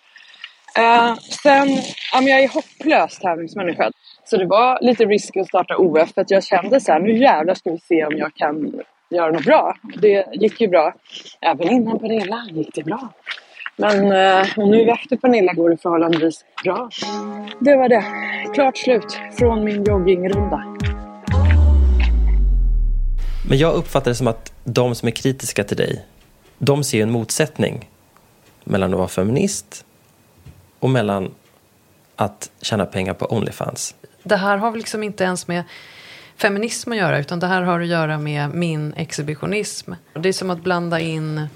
Uh, 0.79 1.15
sen, 1.17 1.69
ja, 2.13 2.21
men 2.21 2.27
jag 2.27 2.41
är 2.41 2.49
hopplös 2.49 3.19
tävlingsmänniska. 3.19 3.91
Så 4.25 4.37
det 4.37 4.47
var 4.47 4.79
lite 4.81 5.05
risk 5.05 5.37
att 5.37 5.49
starta 5.49 5.77
OF 5.77 6.15
för 6.15 6.21
att 6.21 6.31
jag 6.31 6.45
kände 6.45 6.81
så 6.81 6.93
här, 6.93 7.01
nu 7.01 7.19
jävlar 7.19 7.55
ska 7.55 7.71
vi 7.71 7.79
se 7.79 8.05
om 8.05 8.17
jag 8.17 8.35
kan 8.35 8.83
göra 9.17 9.31
något 9.31 9.45
bra. 9.45 9.77
Det 9.97 10.27
gick 10.33 10.61
ju 10.61 10.69
bra. 10.69 10.95
Även 11.41 11.71
innan 11.71 11.99
Pernilla 11.99 12.47
gick 12.51 12.75
det 12.75 12.83
bra. 12.83 13.13
Men 13.77 14.13
eh, 14.13 14.59
och 14.59 14.69
nu 14.69 14.91
efter 14.91 15.17
Pernilla 15.17 15.53
går 15.53 15.71
det 15.71 15.77
förhållandevis 15.77 16.45
bra. 16.65 16.91
Det 17.61 17.77
var 17.77 17.89
det. 17.89 18.05
Klart 18.55 18.79
slut 18.79 19.19
från 19.39 19.65
min 19.65 19.85
joggingrunda. 19.85 20.65
Men 23.49 23.59
jag 23.59 23.75
uppfattar 23.75 24.11
det 24.11 24.15
som 24.15 24.27
att 24.27 24.53
de 24.65 24.95
som 24.95 25.09
är 25.09 25.13
kritiska 25.13 25.65
till 25.65 25.77
dig, 25.77 26.05
de 26.59 26.85
ser 26.85 27.03
en 27.03 27.11
motsättning 27.11 27.89
mellan 28.65 28.93
att 28.93 28.99
vara 28.99 29.09
feminist 29.09 29.85
och 30.79 30.91
mellan 30.91 31.35
att 32.17 32.51
tjäna 32.63 32.87
pengar 32.87 33.15
på 33.15 33.27
Onlyfans. 33.27 33.95
Det 34.23 34.37
här 34.37 34.57
har 34.57 34.71
väl 34.71 34.79
liksom 34.79 35.03
inte 35.03 35.25
ens 35.25 35.49
med 35.49 35.65
feminism 36.43 36.93
att 36.93 36.99
göra, 36.99 37.19
utan 37.19 37.41
det 37.41 37.47
här 37.47 37.63
har 37.63 37.81
att 37.81 37.87
göra 37.87 38.19
med 38.19 38.51
min 38.55 38.95
exhibitionism. 38.97 39.93
Det 40.15 40.29
är 40.29 40.33
som 40.33 40.51
att 40.51 40.63
blanda 40.63 41.01
in 41.01 41.47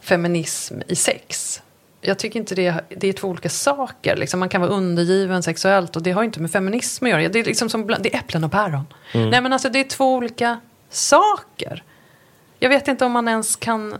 feminism 0.00 0.74
i 0.88 0.96
sex. 0.96 1.62
Jag 2.00 2.18
tycker 2.18 2.40
inte 2.40 2.54
det, 2.54 2.74
det 2.88 3.08
är 3.08 3.12
två 3.12 3.28
olika 3.28 3.48
saker. 3.48 4.16
Liksom 4.16 4.40
man 4.40 4.48
kan 4.48 4.60
vara 4.60 4.70
undergiven 4.70 5.42
sexuellt 5.42 5.96
och 5.96 6.02
det 6.02 6.12
har 6.12 6.22
inte 6.22 6.40
med 6.40 6.50
feminism 6.50 7.04
att 7.04 7.10
göra. 7.10 7.28
Det 7.28 7.38
är, 7.38 7.44
liksom 7.44 7.70
som, 7.70 7.86
det 7.86 8.14
är 8.14 8.18
äpplen 8.18 8.44
och 8.44 8.52
päron. 8.52 8.86
Mm. 9.12 9.30
Nej 9.30 9.40
men 9.40 9.52
alltså 9.52 9.68
det 9.68 9.80
är 9.80 9.84
två 9.84 10.14
olika 10.14 10.60
saker. 10.90 11.82
Jag 12.58 12.68
vet 12.68 12.88
inte 12.88 13.04
om 13.04 13.12
man 13.12 13.28
ens 13.28 13.56
kan 13.56 13.94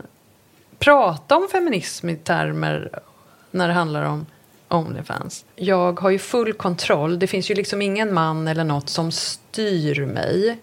prata 0.79 1.37
om 1.37 1.47
feminism 1.51 2.09
i 2.09 2.15
termer 2.15 2.99
när 3.51 3.67
det 3.67 3.73
handlar 3.73 4.03
om 4.03 4.25
Onlyfans. 4.73 5.45
Jag 5.55 5.99
har 5.99 6.09
ju 6.09 6.19
full 6.19 6.53
kontroll. 6.53 7.19
Det 7.19 7.27
finns 7.27 7.51
ju 7.51 7.55
liksom 7.55 7.81
ingen 7.81 8.13
man 8.13 8.47
eller 8.47 8.63
något 8.63 8.89
som 8.89 9.11
styr 9.11 10.05
mig. 10.05 10.57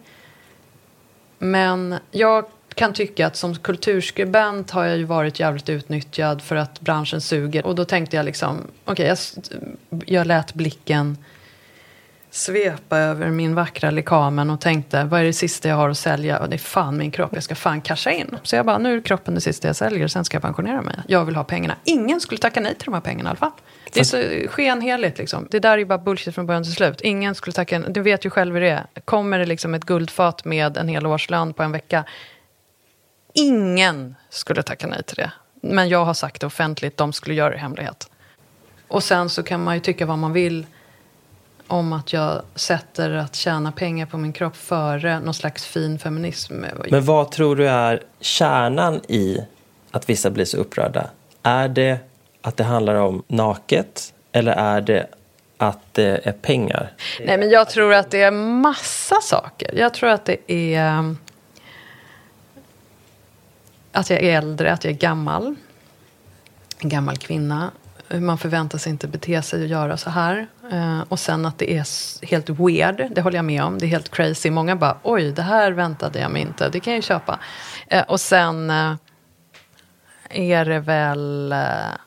Men 1.38 1.94
jag 2.10 2.44
kan 2.74 2.92
tycka 2.92 3.26
att 3.26 3.36
som 3.36 3.56
kulturskribent 3.56 4.70
har 4.70 4.84
jag 4.84 4.98
ju 4.98 5.04
varit 5.04 5.40
jävligt 5.40 5.68
utnyttjad 5.68 6.42
för 6.42 6.56
att 6.56 6.80
branschen 6.80 7.20
suger. 7.20 7.66
Och 7.66 7.74
då 7.74 7.84
tänkte 7.84 8.16
jag 8.16 8.26
liksom, 8.26 8.56
okej, 8.84 9.12
okay, 9.12 9.16
jag, 9.90 10.02
jag 10.06 10.26
lät 10.26 10.54
blicken 10.54 11.16
svepa 12.30 12.98
över 12.98 13.30
min 13.30 13.54
vackra 13.54 13.90
lekamen 13.90 14.50
och 14.50 14.60
tänkte, 14.60 15.04
vad 15.04 15.20
är 15.20 15.24
det 15.24 15.32
sista 15.32 15.68
jag 15.68 15.76
har 15.76 15.88
att 15.88 15.98
sälja? 15.98 16.38
Och 16.38 16.48
det 16.48 16.56
är 16.56 16.58
fan 16.58 16.96
min 16.96 17.10
kropp, 17.10 17.30
jag 17.34 17.42
ska 17.42 17.54
fan 17.54 17.80
casha 17.80 18.10
in. 18.10 18.38
Så 18.42 18.56
jag 18.56 18.66
bara, 18.66 18.78
nu 18.78 18.96
är 18.96 19.00
kroppen 19.00 19.34
det 19.34 19.40
sista 19.40 19.68
jag 19.68 19.76
säljer, 19.76 20.08
sen 20.08 20.24
ska 20.24 20.34
jag 20.34 20.42
pensionera 20.42 20.82
mig. 20.82 20.96
Jag 21.06 21.24
vill 21.24 21.36
ha 21.36 21.44
pengarna. 21.44 21.76
Ingen 21.84 22.20
skulle 22.20 22.38
tacka 22.38 22.60
nej 22.60 22.74
till 22.74 22.84
de 22.84 22.94
här 22.94 23.00
pengarna 23.00 23.28
i 23.28 23.30
alla 23.30 23.36
fall. 23.36 23.52
Det 23.92 24.00
är 24.00 24.04
så 24.04 24.48
skenheligt 24.48 25.18
liksom. 25.18 25.48
Det 25.50 25.58
där 25.58 25.72
är 25.72 25.78
ju 25.78 25.84
bara 25.84 25.98
bullshit 25.98 26.34
från 26.34 26.46
början 26.46 26.62
till 26.64 26.72
slut. 26.72 27.00
Ingen 27.00 27.34
skulle 27.34 27.52
tacka, 27.52 27.78
du 27.78 28.00
vet 28.00 28.24
ju 28.24 28.30
själv 28.30 28.54
hur 28.54 28.60
det 28.60 28.70
är. 28.70 28.86
Kommer 29.04 29.38
det 29.38 29.46
liksom 29.46 29.74
ett 29.74 29.84
guldfat 29.84 30.44
med 30.44 30.76
en 30.76 30.88
hel 30.88 31.06
årslön 31.06 31.52
på 31.52 31.62
en 31.62 31.72
vecka, 31.72 32.04
Ingen 33.34 34.14
skulle 34.30 34.62
tacka 34.62 34.86
nej 34.86 35.02
till 35.02 35.16
det. 35.16 35.32
Men 35.62 35.88
jag 35.88 36.04
har 36.04 36.14
sagt 36.14 36.40
det 36.40 36.46
offentligt, 36.46 36.96
de 36.96 37.12
skulle 37.12 37.34
göra 37.34 37.50
det 37.50 37.56
i 37.56 37.58
hemlighet. 37.58 38.10
Och 38.88 39.02
sen 39.02 39.30
så 39.30 39.42
kan 39.42 39.64
man 39.64 39.74
ju 39.74 39.80
tycka 39.80 40.06
vad 40.06 40.18
man 40.18 40.32
vill 40.32 40.66
om 41.70 41.92
att 41.92 42.12
jag 42.12 42.42
sätter 42.54 43.10
att 43.10 43.34
tjäna 43.34 43.72
pengar 43.72 44.06
på 44.06 44.18
min 44.18 44.32
kropp 44.32 44.56
före 44.56 45.20
någon 45.20 45.34
slags 45.34 45.66
fin 45.66 45.98
feminism. 45.98 46.64
Men 46.90 47.04
vad 47.04 47.30
tror 47.30 47.56
du 47.56 47.68
är 47.68 48.02
kärnan 48.20 49.00
i 49.08 49.38
att 49.90 50.08
vissa 50.08 50.30
blir 50.30 50.44
så 50.44 50.56
upprörda? 50.56 51.10
Är 51.42 51.68
det 51.68 51.98
att 52.42 52.56
det 52.56 52.64
handlar 52.64 52.94
om 52.94 53.22
naket 53.28 54.14
eller 54.32 54.52
är 54.52 54.80
det 54.80 55.06
att 55.56 55.78
det 55.92 56.26
är 56.26 56.32
pengar? 56.32 56.92
Nej, 57.26 57.38
men 57.38 57.50
jag 57.50 57.68
tror 57.70 57.94
att 57.94 58.10
det 58.10 58.22
är 58.22 58.30
massa 58.30 59.20
saker. 59.22 59.74
Jag 59.74 59.94
tror 59.94 60.10
att 60.10 60.24
det 60.24 60.52
är 60.52 61.14
att 63.92 64.10
jag 64.10 64.22
är 64.22 64.38
äldre, 64.38 64.72
att 64.72 64.84
jag 64.84 64.92
är 64.92 64.98
gammal. 64.98 65.54
En 66.78 66.88
gammal 66.88 67.16
kvinna. 67.16 67.70
Man 68.18 68.38
förväntar 68.38 68.78
sig 68.78 68.90
inte 68.90 69.08
bete 69.08 69.42
sig 69.42 69.62
och 69.62 69.68
göra 69.68 69.96
så 69.96 70.10
här. 70.10 70.46
Eh, 70.72 71.00
och 71.08 71.18
sen 71.18 71.46
att 71.46 71.58
det 71.58 71.72
är 71.72 71.86
helt 72.26 72.50
weird, 72.50 73.06
det 73.14 73.20
håller 73.20 73.38
jag 73.38 73.44
med 73.44 73.64
om. 73.64 73.78
Det 73.78 73.86
är 73.86 73.88
helt 73.88 74.10
crazy. 74.10 74.50
Många 74.50 74.76
bara, 74.76 74.98
oj, 75.02 75.32
det 75.32 75.42
här 75.42 75.72
väntade 75.72 76.18
jag 76.20 76.30
mig 76.30 76.42
inte. 76.42 76.68
Det 76.68 76.80
kan 76.80 76.92
jag 76.92 76.98
ju 76.98 77.02
köpa. 77.02 77.38
Eh, 77.86 78.02
och 78.02 78.20
sen 78.20 78.70
eh, 78.70 78.94
är 80.30 80.64
det 80.64 80.80
väl 80.80 81.52
eh, 81.52 81.58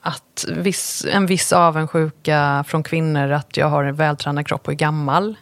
att 0.01 0.45
viss, 0.49 1.05
en 1.11 1.25
viss 1.25 1.53
avundsjuka 1.53 2.65
från 2.67 2.83
kvinnor 2.83 3.31
att 3.31 3.57
jag 3.57 3.67
har 3.67 3.83
en 3.83 3.95
vältränad 3.95 4.47
kropp 4.47 4.67
och 4.67 4.73
är 4.73 4.77
gammal. 4.77 5.35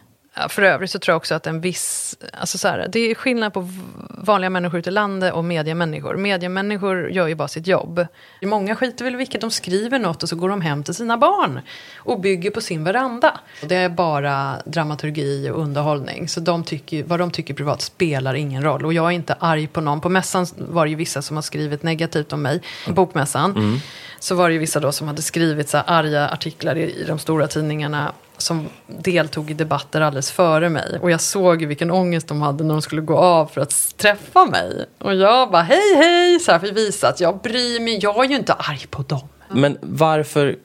För 0.48 0.62
övrigt 0.62 0.90
så 0.90 0.98
tror 0.98 1.12
jag 1.12 1.16
också 1.16 1.34
att 1.34 1.46
en 1.46 1.60
viss... 1.60 2.16
Alltså 2.32 2.58
så 2.58 2.68
här, 2.68 2.88
det 2.92 3.10
är 3.10 3.14
skillnad 3.14 3.52
på 3.52 3.68
vanliga 4.10 4.50
människor 4.50 4.80
ute 4.80 4.90
i 4.90 4.92
landet 4.92 5.32
och 5.32 5.44
mediemänniskor. 5.44 6.16
Mediemänniskor 6.16 7.10
gör 7.10 7.28
ju 7.28 7.34
bara 7.34 7.48
sitt 7.48 7.66
jobb. 7.66 8.06
Många 8.42 8.76
skiter 8.76 9.04
väl 9.04 9.14
i 9.14 9.16
vilket 9.16 9.40
de 9.40 9.50
skriver 9.50 9.98
något 9.98 10.22
och 10.22 10.28
så 10.28 10.36
går 10.36 10.48
de 10.48 10.60
hem 10.60 10.84
till 10.84 10.94
sina 10.94 11.16
barn 11.16 11.60
och 11.96 12.20
bygger 12.20 12.50
på 12.50 12.60
sin 12.60 12.84
veranda. 12.84 13.40
Det 13.62 13.76
är 13.76 13.88
bara 13.88 14.56
dramaturgi 14.64 15.50
och 15.50 15.60
underhållning. 15.60 16.28
Så 16.28 16.40
de 16.40 16.64
tycker, 16.64 17.04
vad 17.04 17.18
de 17.18 17.30
tycker 17.30 17.54
privat 17.54 17.82
spelar 17.82 18.34
ingen 18.34 18.62
roll. 18.62 18.84
Och 18.84 18.92
jag 18.92 19.06
är 19.06 19.10
inte 19.10 19.36
arg 19.38 19.66
på 19.66 19.80
någon. 19.80 20.00
På 20.00 20.08
mässan 20.08 20.46
var 20.56 20.84
det 20.84 20.90
ju 20.90 20.96
vissa 20.96 21.22
som 21.22 21.36
har 21.36 21.42
skrivit 21.42 21.82
negativt 21.82 22.32
om 22.32 22.42
mig. 22.42 22.62
Bokmässan. 22.88 23.50
Mm. 23.50 23.78
Så 24.18 24.34
var 24.34 24.48
det 24.48 24.52
ju 24.52 24.58
vissa 24.58 24.80
då 24.80 24.92
som 24.92 25.06
hade 25.06 25.22
skrivit 25.22 25.68
så 25.68 25.78
arga 25.78 26.28
artiklar 26.28 26.76
i, 26.76 27.00
i 27.00 27.04
de 27.04 27.18
stora 27.18 27.46
tidningarna 27.46 28.12
som 28.42 28.68
deltog 28.86 29.50
i 29.50 29.54
debatter 29.54 30.00
alldeles 30.00 30.30
före 30.30 30.68
mig. 30.68 30.98
Och 31.02 31.10
jag 31.10 31.20
såg 31.20 31.64
vilken 31.64 31.90
ångest 31.90 32.28
de 32.28 32.42
hade 32.42 32.64
när 32.64 32.74
de 32.74 32.82
skulle 32.82 33.02
gå 33.02 33.16
av 33.16 33.46
för 33.46 33.60
att 33.60 33.94
träffa 33.96 34.46
mig. 34.46 34.86
Och 34.98 35.14
jag 35.14 35.50
bara 35.50 35.62
hej 35.62 35.96
hej, 35.96 36.40
så 36.40 36.52
här 36.52 36.58
för 36.58 36.66
att 36.66 36.76
visa 36.76 37.08
att 37.08 37.20
jag 37.20 37.40
bryr 37.40 37.80
mig, 37.80 37.98
jag 38.02 38.24
är 38.24 38.28
ju 38.28 38.36
inte 38.36 38.52
arg 38.52 38.86
på 38.90 39.02
dem. 39.02 39.28
Men 39.54 39.78
varför 39.80 40.56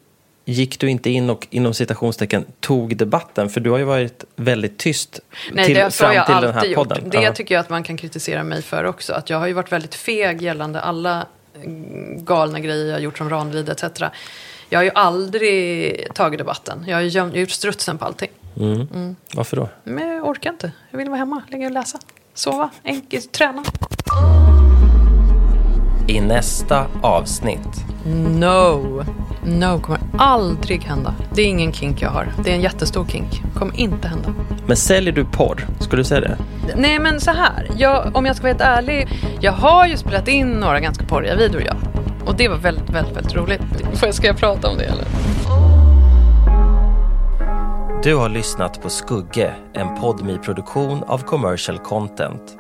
gick 0.46 0.80
du 0.80 0.90
inte 0.90 1.10
in 1.10 1.30
och 1.30 1.48
inom 1.50 1.74
citationstecken 1.74 2.46
tog 2.60 2.98
debatten? 2.98 3.50
För 3.50 3.62
du 3.62 3.70
har 3.70 3.78
ju 3.78 3.84
varit 3.84 4.24
väldigt 4.36 4.78
tyst 4.78 5.20
Nej, 5.52 5.66
till, 5.66 5.76
det 5.76 5.92
fram 5.92 6.26
till 6.26 6.36
den 6.42 6.54
här 6.54 6.76
podden. 6.76 7.04
Gjort. 7.04 7.12
Det 7.12 7.28
uh 7.28 7.34
tycker 7.34 7.56
jag 7.56 7.60
att 7.60 7.70
man 7.70 7.84
kan 7.84 7.98
kritisera 7.98 8.44
mig 8.44 8.62
för 8.62 8.84
också. 8.84 9.14
Att 9.14 9.30
jag 9.30 9.40
har 9.40 9.48
ju 9.48 9.54
varit 9.54 9.72
väldigt 9.72 9.96
feg 9.96 10.42
gällande 10.42 10.82
alla 10.82 11.26
galna 12.18 12.60
grejer 12.60 12.92
jag 12.92 13.02
gjort 13.02 13.18
som 13.18 13.30
Ranelid 13.30 13.70
etc. 13.70 13.84
Jag 14.70 14.80
har 14.80 14.84
ju 14.84 14.92
aldrig 14.96 16.14
tagit 16.14 16.38
debatten. 16.38 16.84
Jag 16.88 16.96
har, 16.96 17.02
ju 17.02 17.40
gjort 17.40 17.50
strutsen 17.50 17.98
på 17.98 18.06
allting. 18.06 18.30
Mm. 18.60 18.88
Mm. 18.94 19.16
Varför 19.34 19.58
då? 19.58 19.70
Men 19.84 20.08
jag 20.08 20.28
orkar 20.28 20.50
inte. 20.50 20.72
Jag 20.92 20.98
vill 20.98 21.10
vara 21.10 21.18
hemma, 21.18 21.42
ligga 21.48 21.66
och 21.66 21.72
läsa. 21.72 22.00
Sova, 22.34 22.70
enkelt, 22.84 23.32
träna. 23.32 23.64
I 26.08 26.22
nästa 26.22 26.88
avsnitt. 27.02 27.86
No. 28.40 29.04
No, 29.46 29.80
kommer 29.82 30.00
aldrig 30.18 30.84
hända. 30.84 31.16
Det 31.34 31.42
är 31.42 31.46
ingen 31.46 31.74
kink 31.74 32.02
jag 32.02 32.10
har. 32.10 32.34
Det 32.44 32.52
är 32.52 32.56
en 32.56 32.62
jättestor 32.62 33.06
kink. 33.08 33.42
Kommer 33.56 33.80
inte 33.80 34.08
hända. 34.08 34.34
Men 34.68 34.78
säljer 34.78 35.14
du 35.14 35.26
porr? 35.26 35.68
Skulle 35.80 36.00
du 36.00 36.06
säga 36.06 36.22
det? 36.22 36.38
Nej, 36.76 37.00
men 37.00 37.22
så 37.22 37.32
här. 37.32 37.72
Jag, 37.78 38.16
om 38.16 38.26
jag 38.26 38.36
ska 38.36 38.44
vara 38.44 38.52
helt 38.52 38.62
ärlig. 38.62 39.08
Jag 39.42 39.52
har 39.52 39.88
ju 39.88 39.98
spelat 39.98 40.28
in 40.28 40.52
några 40.52 40.80
ganska 40.80 41.06
porriga 41.06 41.36
videor, 41.36 41.64
ja. 41.66 41.74
Och 42.28 42.36
det 42.36 42.48
var 42.48 42.58
väldigt, 42.58 42.90
väldigt, 42.90 43.18
väldigt 43.18 43.36
roligt. 43.36 43.62
Får 43.94 44.08
jag, 44.08 44.16
ska 44.16 44.28
jag 44.28 44.38
prata 44.38 44.70
om 44.70 44.78
det 44.78 44.84
eller? 44.84 45.06
Du 48.04 48.16
har 48.16 48.30
lyssnat 48.30 48.82
på 48.82 48.90
Skugge, 48.90 49.54
en 49.74 50.02
podmi 50.02 50.38
produktion 50.38 51.04
av 51.04 51.18
Commercial 51.18 51.78
Content. 51.78 52.58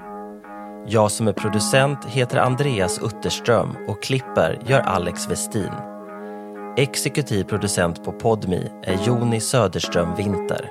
Jag 0.87 1.11
som 1.11 1.27
är 1.27 1.33
producent 1.33 2.05
heter 2.05 2.37
Andreas 2.37 2.99
Utterström 3.03 3.75
och 3.87 4.03
klipper 4.03 4.59
gör 4.65 4.79
Alex 4.79 5.29
Westin. 5.29 5.71
Exekutiv 6.77 7.43
producent 7.43 8.03
på 8.03 8.11
Podmi 8.11 8.71
är 8.83 9.07
Joni 9.07 9.39
Söderström 9.39 10.15
Winter. 10.15 10.69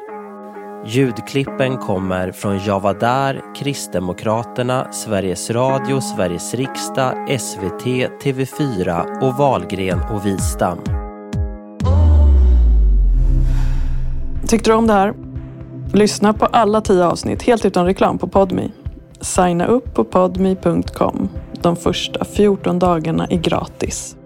Ljudklippen 0.88 1.76
kommer 1.76 2.32
från 2.32 2.64
Jag 2.64 2.80
var 2.80 2.94
där, 2.94 3.42
Kristdemokraterna, 3.56 4.92
Sveriges 4.92 5.50
Radio, 5.50 6.00
Sveriges 6.00 6.54
riksdag, 6.54 7.40
SVT, 7.40 7.84
TV4 8.22 9.20
och 9.22 9.34
Valgren 9.34 10.00
och 10.10 10.26
Wistam. 10.26 10.78
Tyckte 14.48 14.70
du 14.70 14.74
om 14.74 14.86
det 14.86 14.92
här? 14.92 15.14
Lyssna 15.92 16.32
på 16.32 16.46
alla 16.46 16.80
tio 16.80 17.04
avsnitt 17.04 17.42
helt 17.42 17.64
utan 17.64 17.86
reklam 17.86 18.18
på 18.18 18.28
Podmi. 18.28 18.72
Signa 19.20 19.66
upp 19.66 19.94
på 19.94 20.04
podmi.com. 20.04 21.28
De 21.62 21.76
första 21.76 22.24
14 22.24 22.78
dagarna 22.78 23.26
är 23.26 23.36
gratis. 23.36 24.16